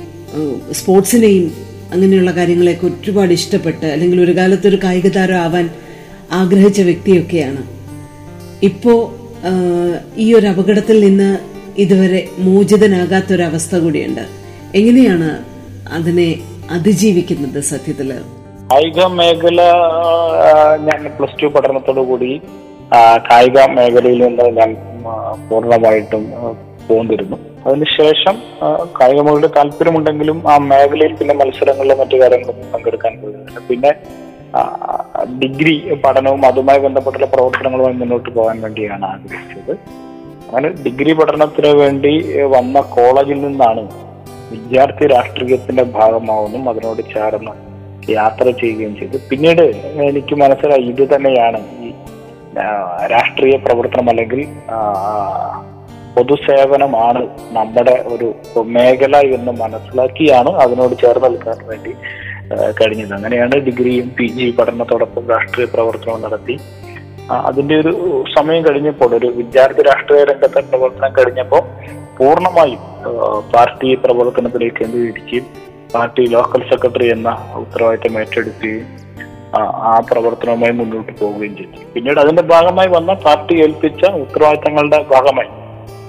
സ്പോർട്സിനെയും 0.72 1.69
അങ്ങനെയുള്ള 1.92 2.30
കാര്യങ്ങളെയൊക്കെ 2.30 2.86
ഒരുപാട് 2.86 3.32
ഇഷ്ടപ്പെട്ട് 3.32 3.86
അല്ലെങ്കിൽ 3.86 4.24
ഒരു 4.24 4.36
കാലത്ത് 4.36 4.68
ഒരു 4.68 4.78
കായിക 4.84 5.08
താരം 5.08 5.38
ആവാൻ 5.38 5.70
ആഗ്രഹിച്ച 6.32 6.80
വ്യക്തിയൊക്കെയാണ്. 6.80 7.62
ഇപ്പോൾ 8.62 8.98
ഈ 10.16 10.34
ഒരു 10.34 10.46
അപകടത്തിൽ 10.46 11.00
നിന്ന് 11.00 11.38
ഇതുവരെ 11.80 12.28
മോചിതനാകാത്തൊരവസ്ഥ 12.38 13.76
കൂടിയുണ്ട്. 13.76 14.24
എങ്ങനെയാണ് 14.74 15.30
അതിനെ 15.92 16.28
അതിജീവിക്കുന്നത് 16.70 17.60
സത്യത്തിൽ 17.60 18.10
കായിക 18.72 19.04
മേഖല 19.04 19.60
ഞാൻ 20.86 21.00
പ്ലസ് 21.18 21.42
ടു 21.42 21.46
പഠനത്തോടു 21.46 22.00
കൂടി 22.00 22.40
കായിക 23.30 23.58
മേഖലയിൽ 23.70 24.20
നിന്ന് 24.26 24.46
ഞാൻ 24.58 24.70
പൂർണമായിട്ടും 25.48 26.24
പോന്നിരുന്നു. 26.88 27.36
അതിനുശേഷം 27.66 28.36
കായികമുകളുടെ 28.98 29.48
കായിക 29.48 29.56
താല്പര്യമുണ്ടെങ്കിലും 29.56 30.38
ആ 30.52 30.54
മേഖലയിൽ 30.70 31.12
പിന്നെ 31.18 31.34
മത്സരങ്ങളിലും 31.40 31.98
മറ്റു 32.02 32.16
കാര്യങ്ങളും 32.22 32.58
പങ്കെടുക്കാൻ 32.74 33.14
പോയിരുന്നില്ല 33.22 33.60
പിന്നെ 33.70 33.90
ഡിഗ്രി 35.42 35.74
പഠനവും 36.04 36.42
അതുമായി 36.50 36.80
ബന്ധപ്പെട്ടുള്ള 36.86 37.26
പ്രവർത്തനങ്ങളുമായി 37.34 37.96
മുന്നോട്ട് 38.00 38.30
പോകാൻ 38.36 38.56
വേണ്ടിയാണ് 38.64 39.04
ആഗ്രഹിച്ചത്. 39.12 39.74
അങ്ങനെ 40.46 40.68
ഡിഗ്രി 40.84 41.12
പഠനത്തിന് 41.18 41.70
വേണ്ടി 41.82 42.12
വന്ന 42.54 42.80
കോളേജിൽ 42.96 43.38
നിന്നാണ് 43.46 43.82
വിദ്യാർത്ഥി 44.52 45.06
രാഷ്ട്രീയത്തിന്റെ 45.14 45.84
ഭാഗമാവുന്നതും 45.98 46.64
അതിനോട് 46.72 47.02
ചേർന്ന് 47.12 47.52
യാത്ര 48.18 48.46
ചെയ്യുകയും 48.62 48.94
ചെയ്തു. 49.00 49.16
പിന്നീട് 49.30 49.64
എനിക്ക് 50.08 50.34
മനസ്സിലായി 50.42 50.86
ഇത് 50.92 51.04
തന്നെയാണ് 51.14 51.60
ഈ 51.84 51.90
രാഷ്ട്രീയ 53.14 53.56
പ്രവർത്തനം 53.66 54.08
അല്ലെങ്കിൽ 54.12 54.40
പൊതുസേവനമാണ് 56.14 57.22
നമ്മുടെ 57.56 57.94
ഒരു 58.14 58.28
മേഖല 58.76 59.16
എന്ന് 59.36 59.52
മനസ്സിലാക്കിയാണ് 59.62 60.50
അതിനോട് 60.64 60.94
ചേർന്ന് 61.02 61.30
നിൽക്കാൻ 61.34 61.58
വേണ്ടി 61.70 61.92
കഴിഞ്ഞത്. 62.78 63.12
അങ്ങനെയാണ് 63.16 63.56
ഡിഗ്രിയും 63.66 64.06
പി 64.18 64.26
ജി 64.36 64.46
പഠനത്തോടൊപ്പം 64.58 65.24
രാഷ്ട്രീയ 65.34 65.66
പ്രവർത്തനവും 65.74 66.22
നടത്തി. 66.26 66.56
അതിന്റെ 67.48 67.74
ഒരു 67.82 67.92
സമയം 68.36 68.62
കഴിഞ്ഞപ്പോൾ 68.66 69.10
ഒരു 69.18 69.28
വിദ്യാർത്ഥി 69.40 69.82
രാഷ്ട്രീയ 69.90 70.22
രംഗത്തെ 70.30 70.60
പ്രവർത്തനം 70.70 71.12
കഴിഞ്ഞപ്പോൾ 71.18 71.62
പൂർണമായും 72.18 72.82
പാർട്ടി 73.52 73.90
പ്രവർത്തനത്തിലേക്ക് 74.04 74.78
കേന്ദ്രീകരിക്കുകയും 74.80 75.46
പാർട്ടി 75.94 76.24
ലോക്കൽ 76.34 76.62
സെക്രട്ടറി 76.70 77.06
എന്ന 77.16 77.28
ഉത്തരവാദിത്തം 77.62 78.18
ഏറ്റെടുക്കുകയും 78.22 78.88
ആ 79.90 79.94
പ്രവർത്തനവുമായി 80.10 80.74
മുന്നോട്ട് 80.80 81.12
പോവുകയും 81.20 81.54
ചെയ്തു. 81.60 81.78
പിന്നീട് 81.94 82.20
അതിന്റെ 82.24 82.44
ഭാഗമായി 82.52 82.90
വന്ന 82.96 83.12
പാർട്ടി 83.24 83.54
ഏൽപ്പിച്ച 83.64 84.02
ഉത്തരവാദിത്തങ്ങളുടെ 84.24 85.00
ഭാഗമായി 85.14 85.50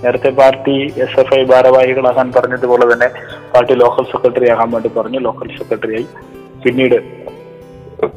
നേരത്തെ 0.03 0.29
പാർട്ടി 0.29 0.75
എസ് 1.03 1.19
എഫ് 1.19 1.33
ഐ 1.39 1.43
ഭാരവാഹികളാകാൻ 1.43 2.31
പറഞ്ഞതുപോലെ 2.31 2.93
തന്നെ 2.93 3.09
പാർട്ടി 3.53 3.73
ലോക്കൽ 3.73 4.03
സെക്രട്ടറി 4.03 4.49
ആകാൻ 4.49 4.71
വേണ്ടി 4.71 4.89
പറഞ്ഞു. 4.89 5.19
ലോക്കൽ 5.19 5.47
സെക്രട്ടറിയായി 5.57 6.07
പിന്നീട് 6.63 6.97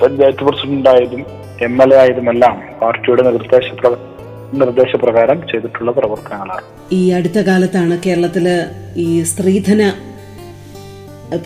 പഞ്ചായത്ത് 0.02 0.38
പ്രസിഡന്റ് 0.38 0.88
ആയതും 0.88 1.22
എം 1.62 1.82
എൽ 1.82 1.94
എ 1.94 1.96
ആയതുമെല്ലാം 1.96 2.62
പാർട്ടിയുടെ 2.82 3.22
നിർദ്ദേശ 3.22 3.68
നിർദ്ദേശപ്രകാരം 4.54 5.48
ചെയ്തിട്ടുള്ള 5.48 5.90
പ്രവർത്തനങ്ങളാണ്. 5.90 6.64
ഈ 6.92 7.10
അടുത്ത 7.10 7.38
കാലത്താണ് 7.38 7.98
കേരളത്തിൽ 8.06 8.48
ഈ 8.96 9.22
സ്ത്രീധന 9.22 9.92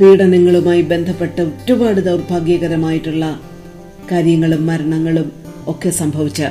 പീഡനങ്ങളുമായി 0.00 0.82
ബന്ധപ്പെട്ട് 0.82 1.42
ഒരുപാട് 1.42 2.00
ദൗർഭാഗ്യകരമായിട്ടുള്ള 2.00 3.40
കാര്യങ്ങളും 4.12 4.66
മരണങ്ങളും 4.66 5.32
ഒക്കെ 5.66 5.90
സംഭവിച്ച 5.90 6.42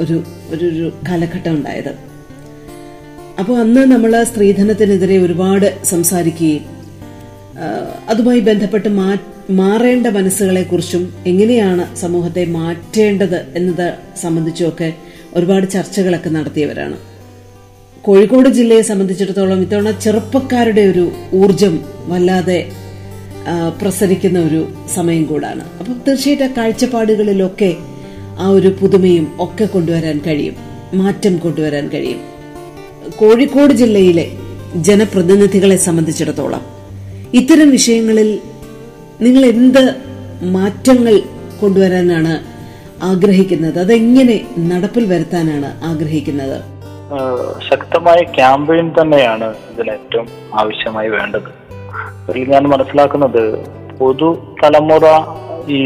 ഒരു 0.00 0.22
ഒരു 0.50 0.92
കാലഘട്ടം 1.08 1.52
ഉണ്ടായത്. 1.52 2.11
അപ്പോൾ 3.38 3.58
അന്ന് 3.60 3.80
നമ്മൾ 3.92 4.24
സ്ത്രീധനത്തിനെതിരെ 4.24 5.18
ഒരുപാട് 5.18 5.84
സംസാരിക്കുകയും 5.84 6.64
അതുമായി 8.08 8.40
ബന്ധപ്പെട്ട് 8.40 8.88
മാറേണ്ട 9.50 10.06
മനസ്സുകളെ 10.06 10.62
കുറിച്ചും 10.62 11.14
എങ്ങനെയാണ് 11.26 11.96
സമൂഹത്തെ 11.96 12.44
മാറ്റേണ്ടത് 12.44 13.56
എന്നത് 13.56 13.94
സംബന്ധിച്ചുമൊക്കെ 14.20 14.92
ഒരുപാട് 15.34 15.70
ചർച്ചകളൊക്കെ 15.70 16.30
നടത്തിയവരാണ്. 16.30 16.96
കോഴിക്കോട് 18.02 18.48
ജില്ലയെ 18.48 18.82
സംബന്ധിച്ചിടത്തോളം 18.82 19.60
ഇത്തവണ 19.60 19.90
ചെറുപ്പക്കാരുടെ 19.90 20.80
ഒരു 20.80 21.12
ഊർജം 21.34 21.84
വല്ലാതെ 22.04 22.72
പ്രസരിക്കുന്ന 23.82 24.38
ഒരു 24.38 24.72
സമയം 24.94 25.24
കൂടാണ്. 25.24 25.64
അപ്പം 25.78 26.02
തീർച്ചയായിട്ടും 26.08 26.44
ആ 26.44 26.52
കാഴ്ചപ്പാടുകളിലൊക്കെ 26.56 27.74
ആ 28.38 28.48
ഒരു 28.48 28.76
പുതുമയും 28.80 29.36
ഒക്കെ 29.38 29.64
കൊണ്ടുവരാൻ 29.64 30.20
കഴിയും 30.26 30.56
മാറ്റം 30.94 31.36
കൊണ്ടുവരാൻ 31.36 31.88
കഴിയും. 31.88 32.31
കോഴിക്കോട് 33.10 33.72
ജില്ലയിലെ 33.72 34.26
ജനപ്രതിനിധികളെ 34.76 35.76
സംബന്ധിച്ചിടത്തോളം 35.76 36.62
ഇത്തരം 37.34 37.70
വിഷയങ്ങളിൽ 37.70 38.40
നിങ്ങൾ 39.20 39.44
എന്ത് 39.46 39.96
മാറ്റങ്ങൾ 40.42 41.22
കൊണ്ടുവരാനാണ് 41.60 42.32
ആഗ്രഹിക്കുന്നത്? 43.02 43.78
അതെങ്ങനെ 43.78 44.40
നടപ്പിൽ 44.58 45.04
വരുത്താനാണ് 45.04 45.84
ആഗ്രഹിക്കുന്നത്? 45.84 46.58
ശക്തമായ 47.70 48.22
ക്യാമ്പയിൻ 48.22 48.92
തന്നെയാണ് 49.00 49.44
ഇതിന് 49.44 49.90
ഏറ്റവും 49.90 50.28
ആവശ്യമായി 50.54 51.08
വേണ്ടത്. 51.08 51.50
ഞാൻ 52.50 52.62
മനസ്സിലാക്കുന്നത് 52.62 53.58
പൊതു 53.98 54.28
തലമുറ 54.64 55.06
ഈ 55.68 55.80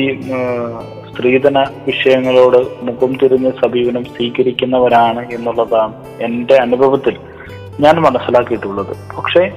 സ്ത്രീധന 1.16 1.58
വിഷയങ്ങളോട് 1.86 2.56
മുഖം 2.82 3.12
തിരിഞ്ഞ് 3.22 3.50
സമീപനം 3.50 4.04
സ്വീകരിക്കുന്നവരാണ് 4.04 5.32
എന്നുള്ളതാണ് 5.32 5.94
എന്റെ 6.20 6.54
അനുഭവത്തിൽ 6.54 7.16
ഞാൻ 7.80 7.94
മനസ്സിലാക്കിയിട്ടുള്ളത്. 7.94 9.16
പക്ഷേ 9.16 9.50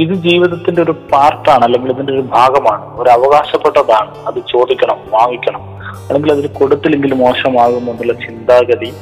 ഇത് 0.00 0.14
ജീവിതത്തിന്റെ 0.14 0.82
ഒരു 0.82 0.94
പാർട്ടാണ് 1.12 1.64
അല്ലെങ്കിൽ 1.64 1.90
ഇതിന്റെ 1.90 2.12
ഒരു 2.12 2.20
ഭാഗമാണ്. 2.20 2.96
ഒരു 2.96 3.10
അവകാശപ്പെട്ടതാണ്. 3.10 4.10
അത് 4.26 4.34
ചോദിക്കണം 4.34 4.98
വാങ്ങിക്കണം. 5.10 5.62
അല്ലെങ്കിൽ 6.08 6.32
അതിൽ 6.32 6.46
കൊടുത്തില്ലെങ്കിൽ 6.46 7.14
മോശമാകും 7.14 7.90
എന്നുള്ള 7.90 8.12
ചിന്താഗതി 8.12 8.92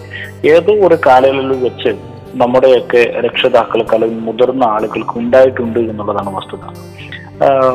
ഏതോ 0.49 0.73
ഒരു 0.87 0.99
കാലയളവിൽ 1.07 1.65
വെച്ച് 1.65 1.97
നമ്മുടെയൊക്കെ 2.35 3.21
രക്ഷിതാക്കൾക്ക് 3.21 3.95
അല്ലെങ്കിൽ 3.95 4.19
മുതിർന്ന 4.19 4.65
ആളുകൾക്ക് 4.65 5.19
ഉണ്ടായിട്ടുണ്ട് 5.19 5.79
എന്നുള്ളതാണ് 5.79 6.37
വസ്തുത. 6.37 6.65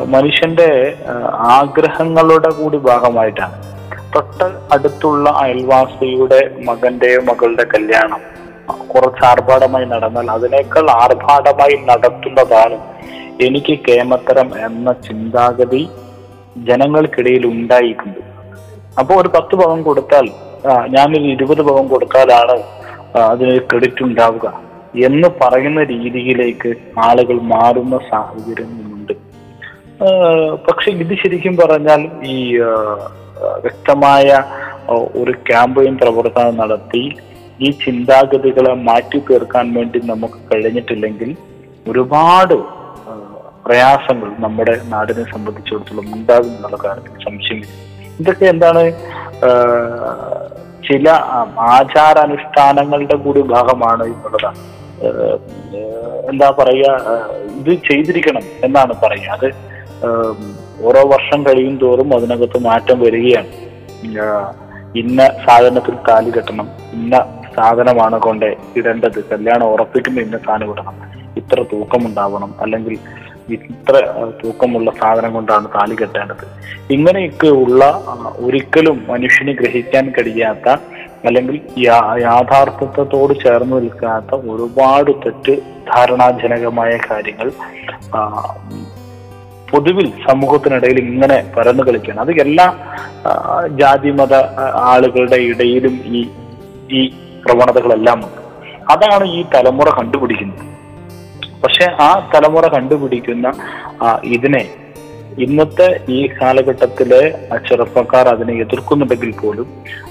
മനുഷ്യന്റെ 0.06 0.96
ആഗ്രഹങ്ങളുടെ 1.38 2.48
കൂടി 2.48 2.76
ഭാഗമായിട്ടാണ്. 2.76 3.56
തൊട്ട് 4.14 4.44
അടുത്തുള്ള 4.72 5.30
അയൽവാസിയുടെ 5.30 6.54
മകന്റെയോ 6.64 7.20
മകളുടെ 7.22 7.64
കല്യാണം 7.74 8.20
കുറച്ച് 8.88 9.24
ആർഭാടമായി 9.24 9.84
നടന്നാൽ 9.84 10.30
അതിനേക്കാൾ 10.30 10.90
ആർഭാടമായി 10.90 11.76
നടത്തുന്നതാണ് 11.88 12.78
എനിക്ക് 13.40 13.78
കേമത്തരം 13.88 14.64
എന്ന 14.66 14.92
ചിന്താഗതി 14.92 15.88
ജനങ്ങൾക്കിടയിൽ 16.56 17.46
ഉണ്ടായിട്ടുണ്ട്. 17.46 18.20
അപ്പോൾ 18.98 19.20
ഒരു 19.20 19.28
പത്ത് 19.28 19.56
പവൻ 19.56 19.82
കൊടുത്താൽ 19.82 20.30
ഞാനൊരു 20.88 21.24
ഇരുപത് 21.24 21.62
പവൻ 21.62 21.88
കൊടുത്താലാണ് 21.88 22.52
അതിന് 22.52 23.24
അതിനൊരു 23.28 23.66
ക്രെഡിറ്റ് 23.70 24.02
ഉണ്ടാവുക 24.02 24.60
എന്ന് 24.94 25.28
പറയുന്ന 25.42 25.82
രീതിയിലേക്ക് 25.84 26.74
ആളുകൾ 26.98 27.40
മാറുന്ന 27.40 27.98
സാഹചര്യം 28.10 28.89
പക്ഷെ 30.66 30.90
ഇത് 31.02 31.14
ശരിക്കും 31.22 31.54
പറഞ്ഞാൽ 31.56 32.02
ഈ 32.34 32.36
വ്യക്തമായ 33.64 34.28
ഒരു 35.22 35.32
ക്യാമ്പയിൻ 35.48 35.94
പ്രവർത്തനം 36.02 36.56
നടത്തി 36.56 37.02
ഈ 37.66 37.70
ചിന്താഗതികളെ 37.84 38.72
മാറ്റി 38.88 39.18
തീർക്കാൻ 39.28 39.66
വേണ്ടി 39.76 39.98
നമുക്ക് 40.10 40.38
കഴിഞ്ഞിട്ടില്ലെങ്കിൽ 40.50 41.30
ഒരുപാട് 41.90 42.56
പ്രയാസങ്ങൾ 43.64 44.28
നമ്മുടെ 44.44 44.74
നാടിനെ 44.92 45.24
സംബന്ധിച്ചിടത്തോളം 45.32 46.06
ഉണ്ടാകും 46.16 46.52
എന്നുള്ള 46.56 46.78
കാര്യത്തിൽ 46.84 47.24
സംശയമില്ല 47.26 47.74
ഇതൊക്കെ 48.20 48.46
എന്താണ് 48.54 48.82
ചില 50.86 51.08
ആചാരാനുഷ്ഠാനങ്ങളുടെ 51.74 53.16
കൂടി 53.24 53.40
ഭാഗമാണ് 53.54 54.04
എന്നുള്ളതാണ്. 54.12 54.60
എന്താ 56.30 56.48
പറയുക 56.58 57.18
ഇത് 57.58 57.72
ചെയ്തിരിക്കണം 57.88 58.44
എന്നാണ് 58.66 58.94
പറയുക. 59.02 59.36
അത് 59.36 59.48
ഓരോ 60.86 61.02
വർഷം 61.12 61.40
കഴിയും 61.46 61.76
തോറും 61.82 62.14
അതിനകത്ത് 62.16 62.58
മാറ്റം 62.58 63.00
വരികയാണ്. 63.00 63.50
ഇന്ന 65.00 65.20
സാധനത്തിൽ 65.46 65.94
കാൽ 66.08 66.30
കെട്ടണം 66.30 66.68
ഇന്ന 66.92 67.16
സാധനമാണ് 67.56 68.18
കൊണ്ടേ 68.18 68.50
ഇടേണ്ടത്. 68.76 69.18
കല്യാണം 69.32 69.66
ഉറപ്പിക്കുമ്പോൾ 69.66 70.20
ഇന്ന 70.20 70.38
സാധനം 70.46 70.70
ഇടണം. 70.72 70.96
ഇത്ര 71.36 71.64
തൂക്കം 71.72 72.06
ഉണ്ടാവണം 72.06 72.54
അല്ലെങ്കിൽ 72.62 72.94
ഇത്ര 73.56 73.94
തൂക്കമുള്ള 74.42 74.90
സാധനം 75.00 75.30
കൊണ്ടാണ് 75.34 75.68
താലി 75.76 75.94
കെട്ടേണ്ടത്. 76.00 76.44
ഇങ്ങനെയൊക്കെ 76.96 77.48
ഉള്ള 77.64 77.82
ഒരിക്കലും 78.38 79.04
മനുഷ്യന് 79.08 79.52
ഗ്രഹിക്കാൻ 79.52 80.12
കഴിയാത്ത 80.18 80.68
അല്ലെങ്കിൽ 81.26 81.56
യാഥാർത്ഥ്യത്തോട് 82.26 83.32
ചേർന്ന് 83.42 83.76
നിൽക്കാത്ത 83.76 84.34
ഒരുപാട് 84.52 85.10
തെറ്റ് 85.24 85.54
ധാരണാജനകമായ 85.90 86.92
കാര്യങ്ങൾ 87.10 87.48
പൊതുവിൽ 89.72 90.12
സമൂഹത്തിനിടയിൽ 90.28 90.98
ഇങ്ങനെ 90.98 91.52
പരന്നു 91.56 91.82
കളിക്കുകയാണ്. 91.82 92.20
അത് 92.20 92.30
എല്ലാ 92.40 92.66
ആ, 93.26 93.66
ജാതി 93.80 94.10
മത 94.10 94.34
ആളുകളുടെ 94.92 95.36
ഇടയിലും 95.36 95.94
ഈ 96.06 96.20
ഈ 96.90 97.00
പ്രവണതകളെല്ലാം 97.44 98.18
ഉണ്ട്. 98.18 98.40
അതാണ് 98.92 99.24
ഈ 99.24 99.44
തലമുറ 99.54 99.88
കണ്ടുപിടിക്കുന്നത്. 99.98 100.62
പക്ഷെ 101.64 101.86
ആ 102.00 102.30
തലമുറ 102.34 102.66
കണ്ടുപിടിക്കുന്ന 102.66 103.52
ഇതിനെ 104.24 104.68
ഇന്നത്തെ 105.38 106.00
ഈ 106.08 106.28
കാലഘട്ടത്തിലെ 106.42 107.20
ചെറുപ്പക്കാർ 107.68 108.28
അതിനെ 108.28 108.54
എതിർക്കുന്നുണ്ടെങ്കിൽ 108.54 109.34
പോലും 109.36 109.66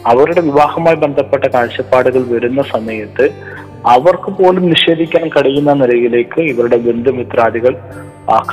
അവരുടെ 0.08 0.42
വിവാഹവുമായി 0.42 0.96
ബന്ധപ്പെട്ട 0.96 1.46
കാഴ്ചപ്പാടുകൾ 1.48 2.24
വരുന്ന 2.34 2.62
സമയത്ത് 2.62 3.26
അവർക്ക് 3.88 4.32
പോലും 4.32 4.70
നിഷേധിക്കാൻ 4.70 5.28
കഴിയുന്ന 5.28 5.74
നിലയിലേക്ക് 5.74 6.42
ഇവരുടെ 6.42 6.78
ബന്ധുമിത്രാദികൾ 6.78 7.76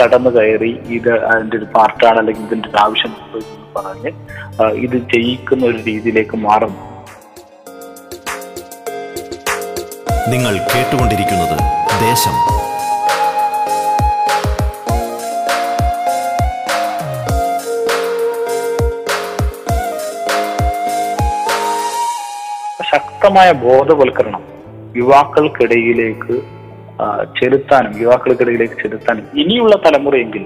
കടന്നു 0.03 0.31
കയറി 0.31 0.81
ഇത് 0.87 1.25
അതിന്റെ 1.25 1.57
ഒരു 1.57 1.65
പാർട്ടാണ് 1.65 2.19
അല്ലെങ്കിൽ 2.19 2.45
ഇതിന്റെ 2.47 2.69
ഒരു 2.69 2.77
ആവശ്യം 2.77 3.15
പറഞ്ഞ് 3.77 4.13
ഇത് 4.75 4.97
ചെയ്യിക്കുന്ന 5.15 5.67
ഒരു 5.67 5.77
രീതിയിലേക്ക് 5.77 6.37
മാറുന്നു. 6.37 6.83
നിങ്ങൾ 10.31 10.55
കേട്ടുകൊണ്ടിരിക്കുന്നത് 10.73 11.59
ദേശം. 12.01 12.37
ശക്തമായ 22.83 23.53
ബോധവൽക്കരണം. 23.53 24.56
യുവാക്കൾക്കിടയിലേക്ക് 25.01 26.37
ചെലുത്താനും 27.39 27.95
യുവാക്കൾക്കിടയിലേക്ക് 28.03 28.77
ചെലുത്താനും 28.83 29.25
ഇനിയുള്ള 29.43 29.75
തലമുറയെങ്കിൽ 29.87 30.45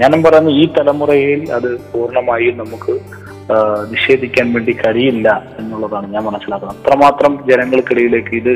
ഞാനും 0.00 0.20
പറയുന്ന 0.26 0.50
ഈ 0.60 0.64
തലമുറയിൽ 0.76 1.40
അത് 1.56 1.68
പൂർണമായും 1.90 2.54
നമുക്ക് 2.62 2.92
നിഷേധിക്കാൻ 3.92 4.46
വേണ്ടി 4.54 4.72
കഴിയില്ല 4.80 5.28
എന്നുള്ളതാണ് 5.60 6.06
ഞാൻ 6.14 6.22
മനസ്സിലാക്കുന്നത്. 6.28 6.76
അത്രമാത്രം 6.78 7.32
ജനങ്ങൾക്കിടയിലേക്ക് 7.50 8.34
ഇത് 8.40 8.52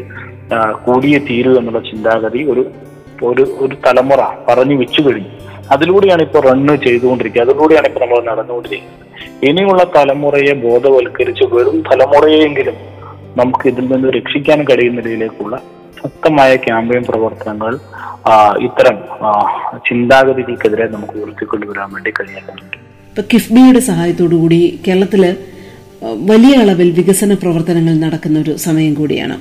കൂടിയേ 0.87 1.21
തീരൂ 1.29 1.53
എന്നുള്ള 1.61 1.81
ചിന്താഗതി 1.91 2.43
ഒരു 2.53 2.65
ഒരു 3.29 3.45
ഒരു 3.65 3.75
തലമുറ 3.87 4.21
പറഞ്ഞു 4.49 4.77
വെച്ചു 4.83 5.01
കഴിഞ്ഞു. 5.07 5.33
അതിലൂടെയാണ് 5.75 6.23
ഇപ്പോൾ 6.27 6.43
റണ്ണ് 6.49 6.75
ചെയ്തുകൊണ്ടിരിക്കുക. 6.87 7.43
അതിലൂടെയാണ് 7.47 7.87
ഇപ്പോൾ 7.91 8.03
നമ്മൾ 8.05 8.21
നടന്നുകൊണ്ടിരിക്കുന്നത്. 8.31 9.01
ഇനിയുള്ള 9.49 9.83
തലമുറയെ 9.97 10.55
ബോധവൽക്കരിച്ച് 10.67 11.45
വെറും 11.55 11.79
തലമുറയെങ്കിലും 11.91 12.77
നമുക്ക് 13.37 13.69
ഇതിൽ 13.69 13.87
നിന്ന് 13.93 14.09
രക്ഷിക്കാൻ 14.09 14.61
കഴിയുന്ന 14.65 15.01
രീതിയിലേക്കുള്ള 15.01 15.63
ശക്തമായ 16.03 16.57
ക്യാമ്പയിൻ 16.57 17.03
പ്രവർത്തനങ്ങൾ 17.09 17.73
ഇത്തരം 18.65 18.97
ചിന്താഗതികൾക്കെതിരെ 19.89 20.87
നമുക്ക് 20.89 21.13
ഉയർത്തിക്കൊണ്ടുവരാൻ 21.13 21.93
വേണ്ടി 21.93 22.11
കഴിയേണ്ടതുണ്ട്. 22.11 22.77
ഇപ്പൊ 23.11 23.23
കിഫ്ബിയുടെ 23.33 23.79
സഹായത്തോടു 23.79 24.35
കൂടി 24.35 24.81
കേരളത്തിൽ 24.87 25.37
വലിയ 26.31 26.55
അളവിൽ 26.57 26.91
വികസന 26.91 27.35
പ്രവർത്തനങ്ങൾ 27.35 27.95
നടക്കുന്ന 27.95 28.39
ഒരു 28.41 28.57
സമയം 28.57 28.95
കൂടിയാണ്. 28.95 29.37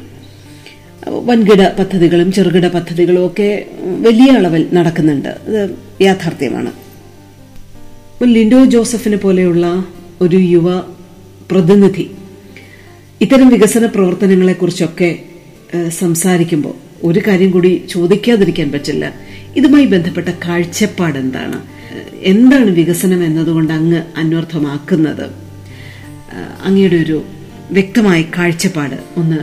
വൻകിട 1.30 1.62
പദ്ധതികളും 1.80 2.32
ചെറുകിട 2.32 2.68
പദ്ധതികളും 2.68 3.26
ഒക്കെ 3.26 3.66
വലിയ 4.08 4.30
അളവിൽ 4.32 4.64
നടക്കുന്നുണ്ട്. 4.74 5.30
അത് 5.30 5.62
യാഥാർത്ഥ്യമാണ്. 6.02 6.72
ലിൻഡോ 8.24 8.60
ജോസഫിനെ 8.66 9.18
പോലെയുള്ള 9.18 9.86
ഒരു 10.22 10.38
യുവ 10.54 10.80
പ്രതിനിധി 11.52 12.12
ഇത്തരം 13.24 13.50
വികസന 13.50 13.86
പ്രവർത്തനങ്ങളെ 13.86 14.54
കുറിച്ചൊക്കെ 14.54 15.20
സംസാരിക്കുമ്പോൾ 15.90 16.74
ഒരു 17.04 17.22
കാര്യം 17.28 17.52
കൂടി 17.52 17.86
ചോദിക്കാതിരിക്കാൻ 17.90 18.72
പറ്റില്ല. 18.72 19.14
ഇതുമായി 19.56 19.86
ബന്ധപ്പെട്ട 19.86 20.30
കാഴ്ചപ്പാട് 20.30 21.18
എന്താണ് 21.20 21.62
എന്താണ് 22.32 22.70
വികസനം 22.72 23.26
എന്നതുകൊണ്ട് 23.26 23.74
അങ്ങ് 23.74 24.02
അന്വർത്ഥമാക്കുന്നത്? 24.18 25.26
അങ്ങയുടെ 26.66 26.96
ഒരു 26.96 27.22
വ്യക്തമായ 27.72 28.22
കാഴ്ചപ്പാട് 28.22 28.96
ഒന്ന് 29.18 29.40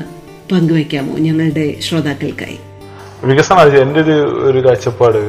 പങ്കുവയ്ക്കാമോ 0.52 1.18
ഞങ്ങളുടെ 1.18 1.80
ശ്രോതാക്കൾക്കായി? 1.80 2.58
വികസനം 3.24 3.82
എന്റെ 3.82 4.00
ഒരു 4.00 4.18
ഒരു 4.50 4.66
കാഴ്ചപ്പാട്. 4.66 5.20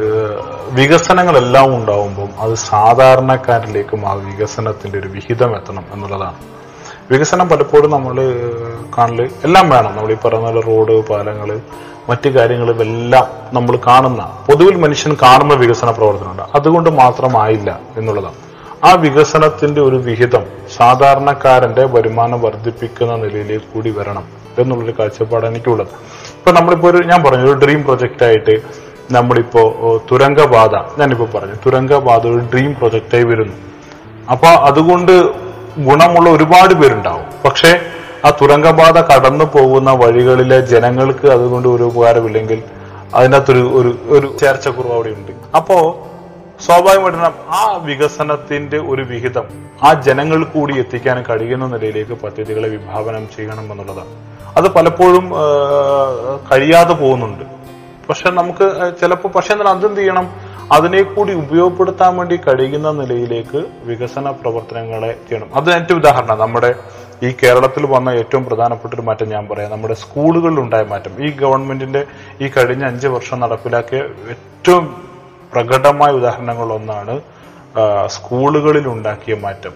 വികസനങ്ങളെല്ലാം 0.72 1.76
ഉണ്ടാവുമ്പോൾ 1.78 2.30
അത് 2.40 2.56
സാധാരണക്കാരിലേക്കും 2.56 4.10
ആ 4.10 4.14
വികസനത്തിന്റെ 4.14 5.00
ഒരു 5.00 5.08
വിഹിതം 5.08 5.54
എത്തണം 5.56 5.86
എന്നുള്ളതാണ്. 5.94 6.61
വികസനം 7.12 7.50
പലപ്പോഴും 7.50 7.92
നമ്മൾ 7.92 8.16
കാണൽ 8.98 9.22
എല്ലാം 9.44 9.70
വേണം. 9.70 9.96
നമ്മൾ 9.96 10.12
ഈ 10.12 10.18
പറയുന്ന 10.26 10.48
പോലെ 10.48 10.62
റോഡ് 10.62 11.08
പാലങ്ങൾ 11.08 11.50
മറ്റു 12.10 12.30
കാര്യങ്ങളും 12.30 12.82
എല്ലാം 12.82 13.26
നമ്മൾ 13.54 13.80
കാണുന്ന 13.88 14.22
പൊതുവിൽ 14.48 14.76
മനുഷ്യൻ 14.76 15.18
കാണുന്ന 15.22 15.54
വികസന 15.54 15.92
പ്രവർത്തനമുണ്ട്. 15.92 16.44
അതുകൊണ്ട് 16.56 16.90
മാത്രമായില്ല 16.90 17.80
എന്നുള്ളതാണ്. 17.98 18.40
ആ 18.84 18.92
വികസനത്തിന്റെ 18.94 19.82
ഒരു 19.82 19.96
വിഹിതം 19.96 20.44
സാധാരണക്കാരന്റെ 20.78 21.86
വരുമാനം 21.86 22.42
വർദ്ധിപ്പിക്കുന്ന 22.42 23.16
നിലയിലേക്ക് 23.16 23.66
കൂടി 23.74 23.90
വരണം 23.90 24.26
എന്നുള്ളൊരു 24.60 24.94
കാഴ്ചപ്പാടാണ് 25.00 25.52
എനിക്കുള്ളത്. 25.52 25.88
ഇപ്പൊ 26.38 26.52
നമ്മളിപ്പോ 26.52 26.90
ഒരു 26.90 26.98
ഞാൻ 26.98 27.24
പറഞ്ഞു 27.24 27.46
ഒരു 27.52 27.60
ഡ്രീം 27.66 27.84
പ്രൊജക്റ്റ് 27.84 28.26
ആയിട്ട് 28.26 28.56
നമ്മളിപ്പോ 29.12 29.62
തുരങ്കപാത 30.12 30.76
ഞാനിപ്പോ 31.00 31.28
പറഞ്ഞു 31.36 31.56
തുരങ്കപാത 31.66 32.28
ഒരു 32.28 32.42
ഡ്രീം 32.54 32.76
പ്രൊജക്റ്റായി 32.76 33.24
വരുന്നു. 33.24 33.56
അപ്പൊ 34.32 34.48
അതുകൊണ്ട് 34.48 35.16
ഗുണമുള്ള 35.78 36.30
ഒരുപാട് 36.30 36.74
പേരുണ്ടാവും. 36.74 37.26
പക്ഷേ 37.46 37.72
ആ 38.26 38.30
തുരങ്കപാത 38.42 38.98
കടന്നു 39.02 39.46
പോകുന്ന 39.46 39.92
വഴികളിലെ 39.92 40.60
ജനങ്ങൾക്ക് 40.62 41.28
അതുകൊണ്ട് 41.28 41.68
ഒരു 41.68 41.84
ഉപകാരമില്ലെങ്കിൽ 41.84 42.64
അതിനകത്തൊരു 43.16 43.60
ഒരു 43.60 43.92
ഒരു 44.10 44.38
ചേർച്ചക്കുറവ് 44.42 44.94
അവിടെ 44.94 45.10
ഉണ്ട് 45.10 45.32
അപ്പോ 45.56 45.78
സ്വാഭാവികമായിട്ടും 46.66 47.34
ആ 47.50 47.62
വികസനത്തിന്റെ 47.84 48.78
ഒരു 48.78 49.02
വിഹിതം 49.02 49.46
ആ 49.84 49.94
ജനങ്ങൾ 49.94 50.44
കൂടി 50.44 50.74
എത്തിക്കാൻ 50.80 51.24
കഴിയുന്ന 51.30 51.66
നിലയിലേക്ക് 51.66 52.12
പദ്ധതികളെ 52.12 52.70
വിഭാവനം 52.70 53.30
ചെയ്യണം 53.36 53.72
എന്നുള്ളതാണ്. 53.72 54.14
അത് 54.58 54.68
പലപ്പോഴും 54.70 55.32
കഴിയാതെ 56.52 56.94
പോകുന്നുണ്ട്. 56.94 57.44
പക്ഷെ 58.10 58.30
നമുക്ക് 58.30 58.94
ചിലപ്പോൾ 59.02 59.28
പക്ഷെ 59.28 59.54
എന്നാൽ 59.54 59.68
അതെന്ത് 59.68 60.00
ചെയ്യണം? 60.00 60.28
അതിനെ 60.72 61.02
കൂടി 61.04 61.34
ഉപയോഗപ്പെടുത്താൻ 61.34 62.18
വേണ്ടി 62.18 62.38
കഴിയുന്ന 62.38 62.92
നിലയിലേക്ക് 62.92 63.66
വികസന 63.84 64.30
പ്രവർത്തനങ്ങളെ 64.32 65.12
ചെയ്യണം. 65.30 65.50
അത് 65.56 65.70
ഏറ്റവും 65.74 66.00
ഉദാഹരണം. 66.00 66.38
നമ്മുടെ 66.40 66.76
ഈ 67.24 67.32
കേരളത്തിൽ 67.44 67.86
വന്ന 67.86 68.10
ഏറ്റവും 68.10 68.46
പ്രധാനപ്പെട്ട 68.46 68.94
ഒരു 68.94 69.02
മാറ്റം 69.02 69.30
ഞാൻ 69.30 69.48
പറയാം. 69.48 69.72
നമ്മുടെ 69.72 69.94
സ്കൂളുകളിൽ 69.94 70.60
ഉണ്ടായ 70.60 70.84
മാറ്റം. 70.84 71.26
ഈ 71.26 71.32
ഗവൺമെന്റിന്റെ 71.32 72.06
ഈ 72.42 72.48
കഴിഞ്ഞ 72.48 72.86
അഞ്ച് 72.86 73.08
വർഷം 73.08 73.40
നടപ്പിലാക്കിയ 73.40 74.00
ഏറ്റവും 74.30 74.86
പ്രകടമായ 75.54 76.12
ഉദാഹരണങ്ങളൊന്നാണ് 76.12 77.22
സ്കൂളുകളിൽ 78.06 78.88
ഉണ്ടാക്കിയ 78.88 79.36
മാറ്റം. 79.36 79.74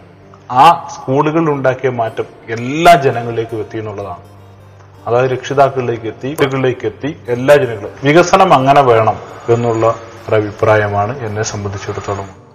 ആ 0.51 0.87
സ്കൂളുകളിൽ 0.93 1.51
ഉണ്ടാക്കിയ 1.51 1.89
മാറ്റം 1.89 2.25
എല്ലാ 2.49 2.93
ജനങ്ങളിലേക്കും 2.95 3.59
എത്തി 3.59 3.77
എന്നുള്ളതാണ്. 3.77 4.34
അതായത് 5.07 5.31
രക്ഷിതാക്കളിലേക്ക് 5.31 6.05
എത്തി 6.05 6.33
കുട്ടികളിലേക്ക് 6.33 6.85
എത്തി 6.85 7.15
എല്ലാ 7.27 7.55
ജനങ്ങളും 7.55 7.89
വികസനം 8.03 8.53
അങ്ങനെ 8.53 8.81
വേണം 8.81 9.15
എന്നുള്ള 9.49 9.95
ഒരു 10.29 10.35
അഭിപ്രായമാണ് 10.35 11.25
എന്നെ 11.25 11.43
സംബന്ധിച്ചിടത്തോളം. 11.43 12.45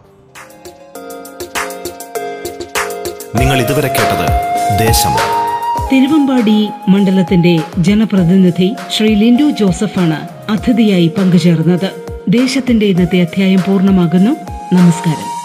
നിങ്ങൾ 3.37 3.61
ഇതുവരെ 3.61 3.89
കേട്ടത് 3.89 4.29
ദേശം. 4.79 5.11
തിരുവമ്പാടി 5.93 6.69
മണ്ഡലത്തിന്റെ 6.89 7.61
ജനപ്രതിനിധി 7.79 8.75
ശ്രീ 8.97 9.15
ലിൻഡു 9.15 9.43
ജോസഫാണ് 9.43 10.29
അതിഥിയായി 10.51 11.07
പങ്കുചേർന്നത്. 11.19 11.91
ദേശത്തിന്റെ 12.29 12.87
ഇന്നത്തെ 12.87 13.21
അധ്യായം 13.21 13.61
പൂർണമാകുന്നു. 13.61 14.31
നമസ്കാരം. 14.75 15.40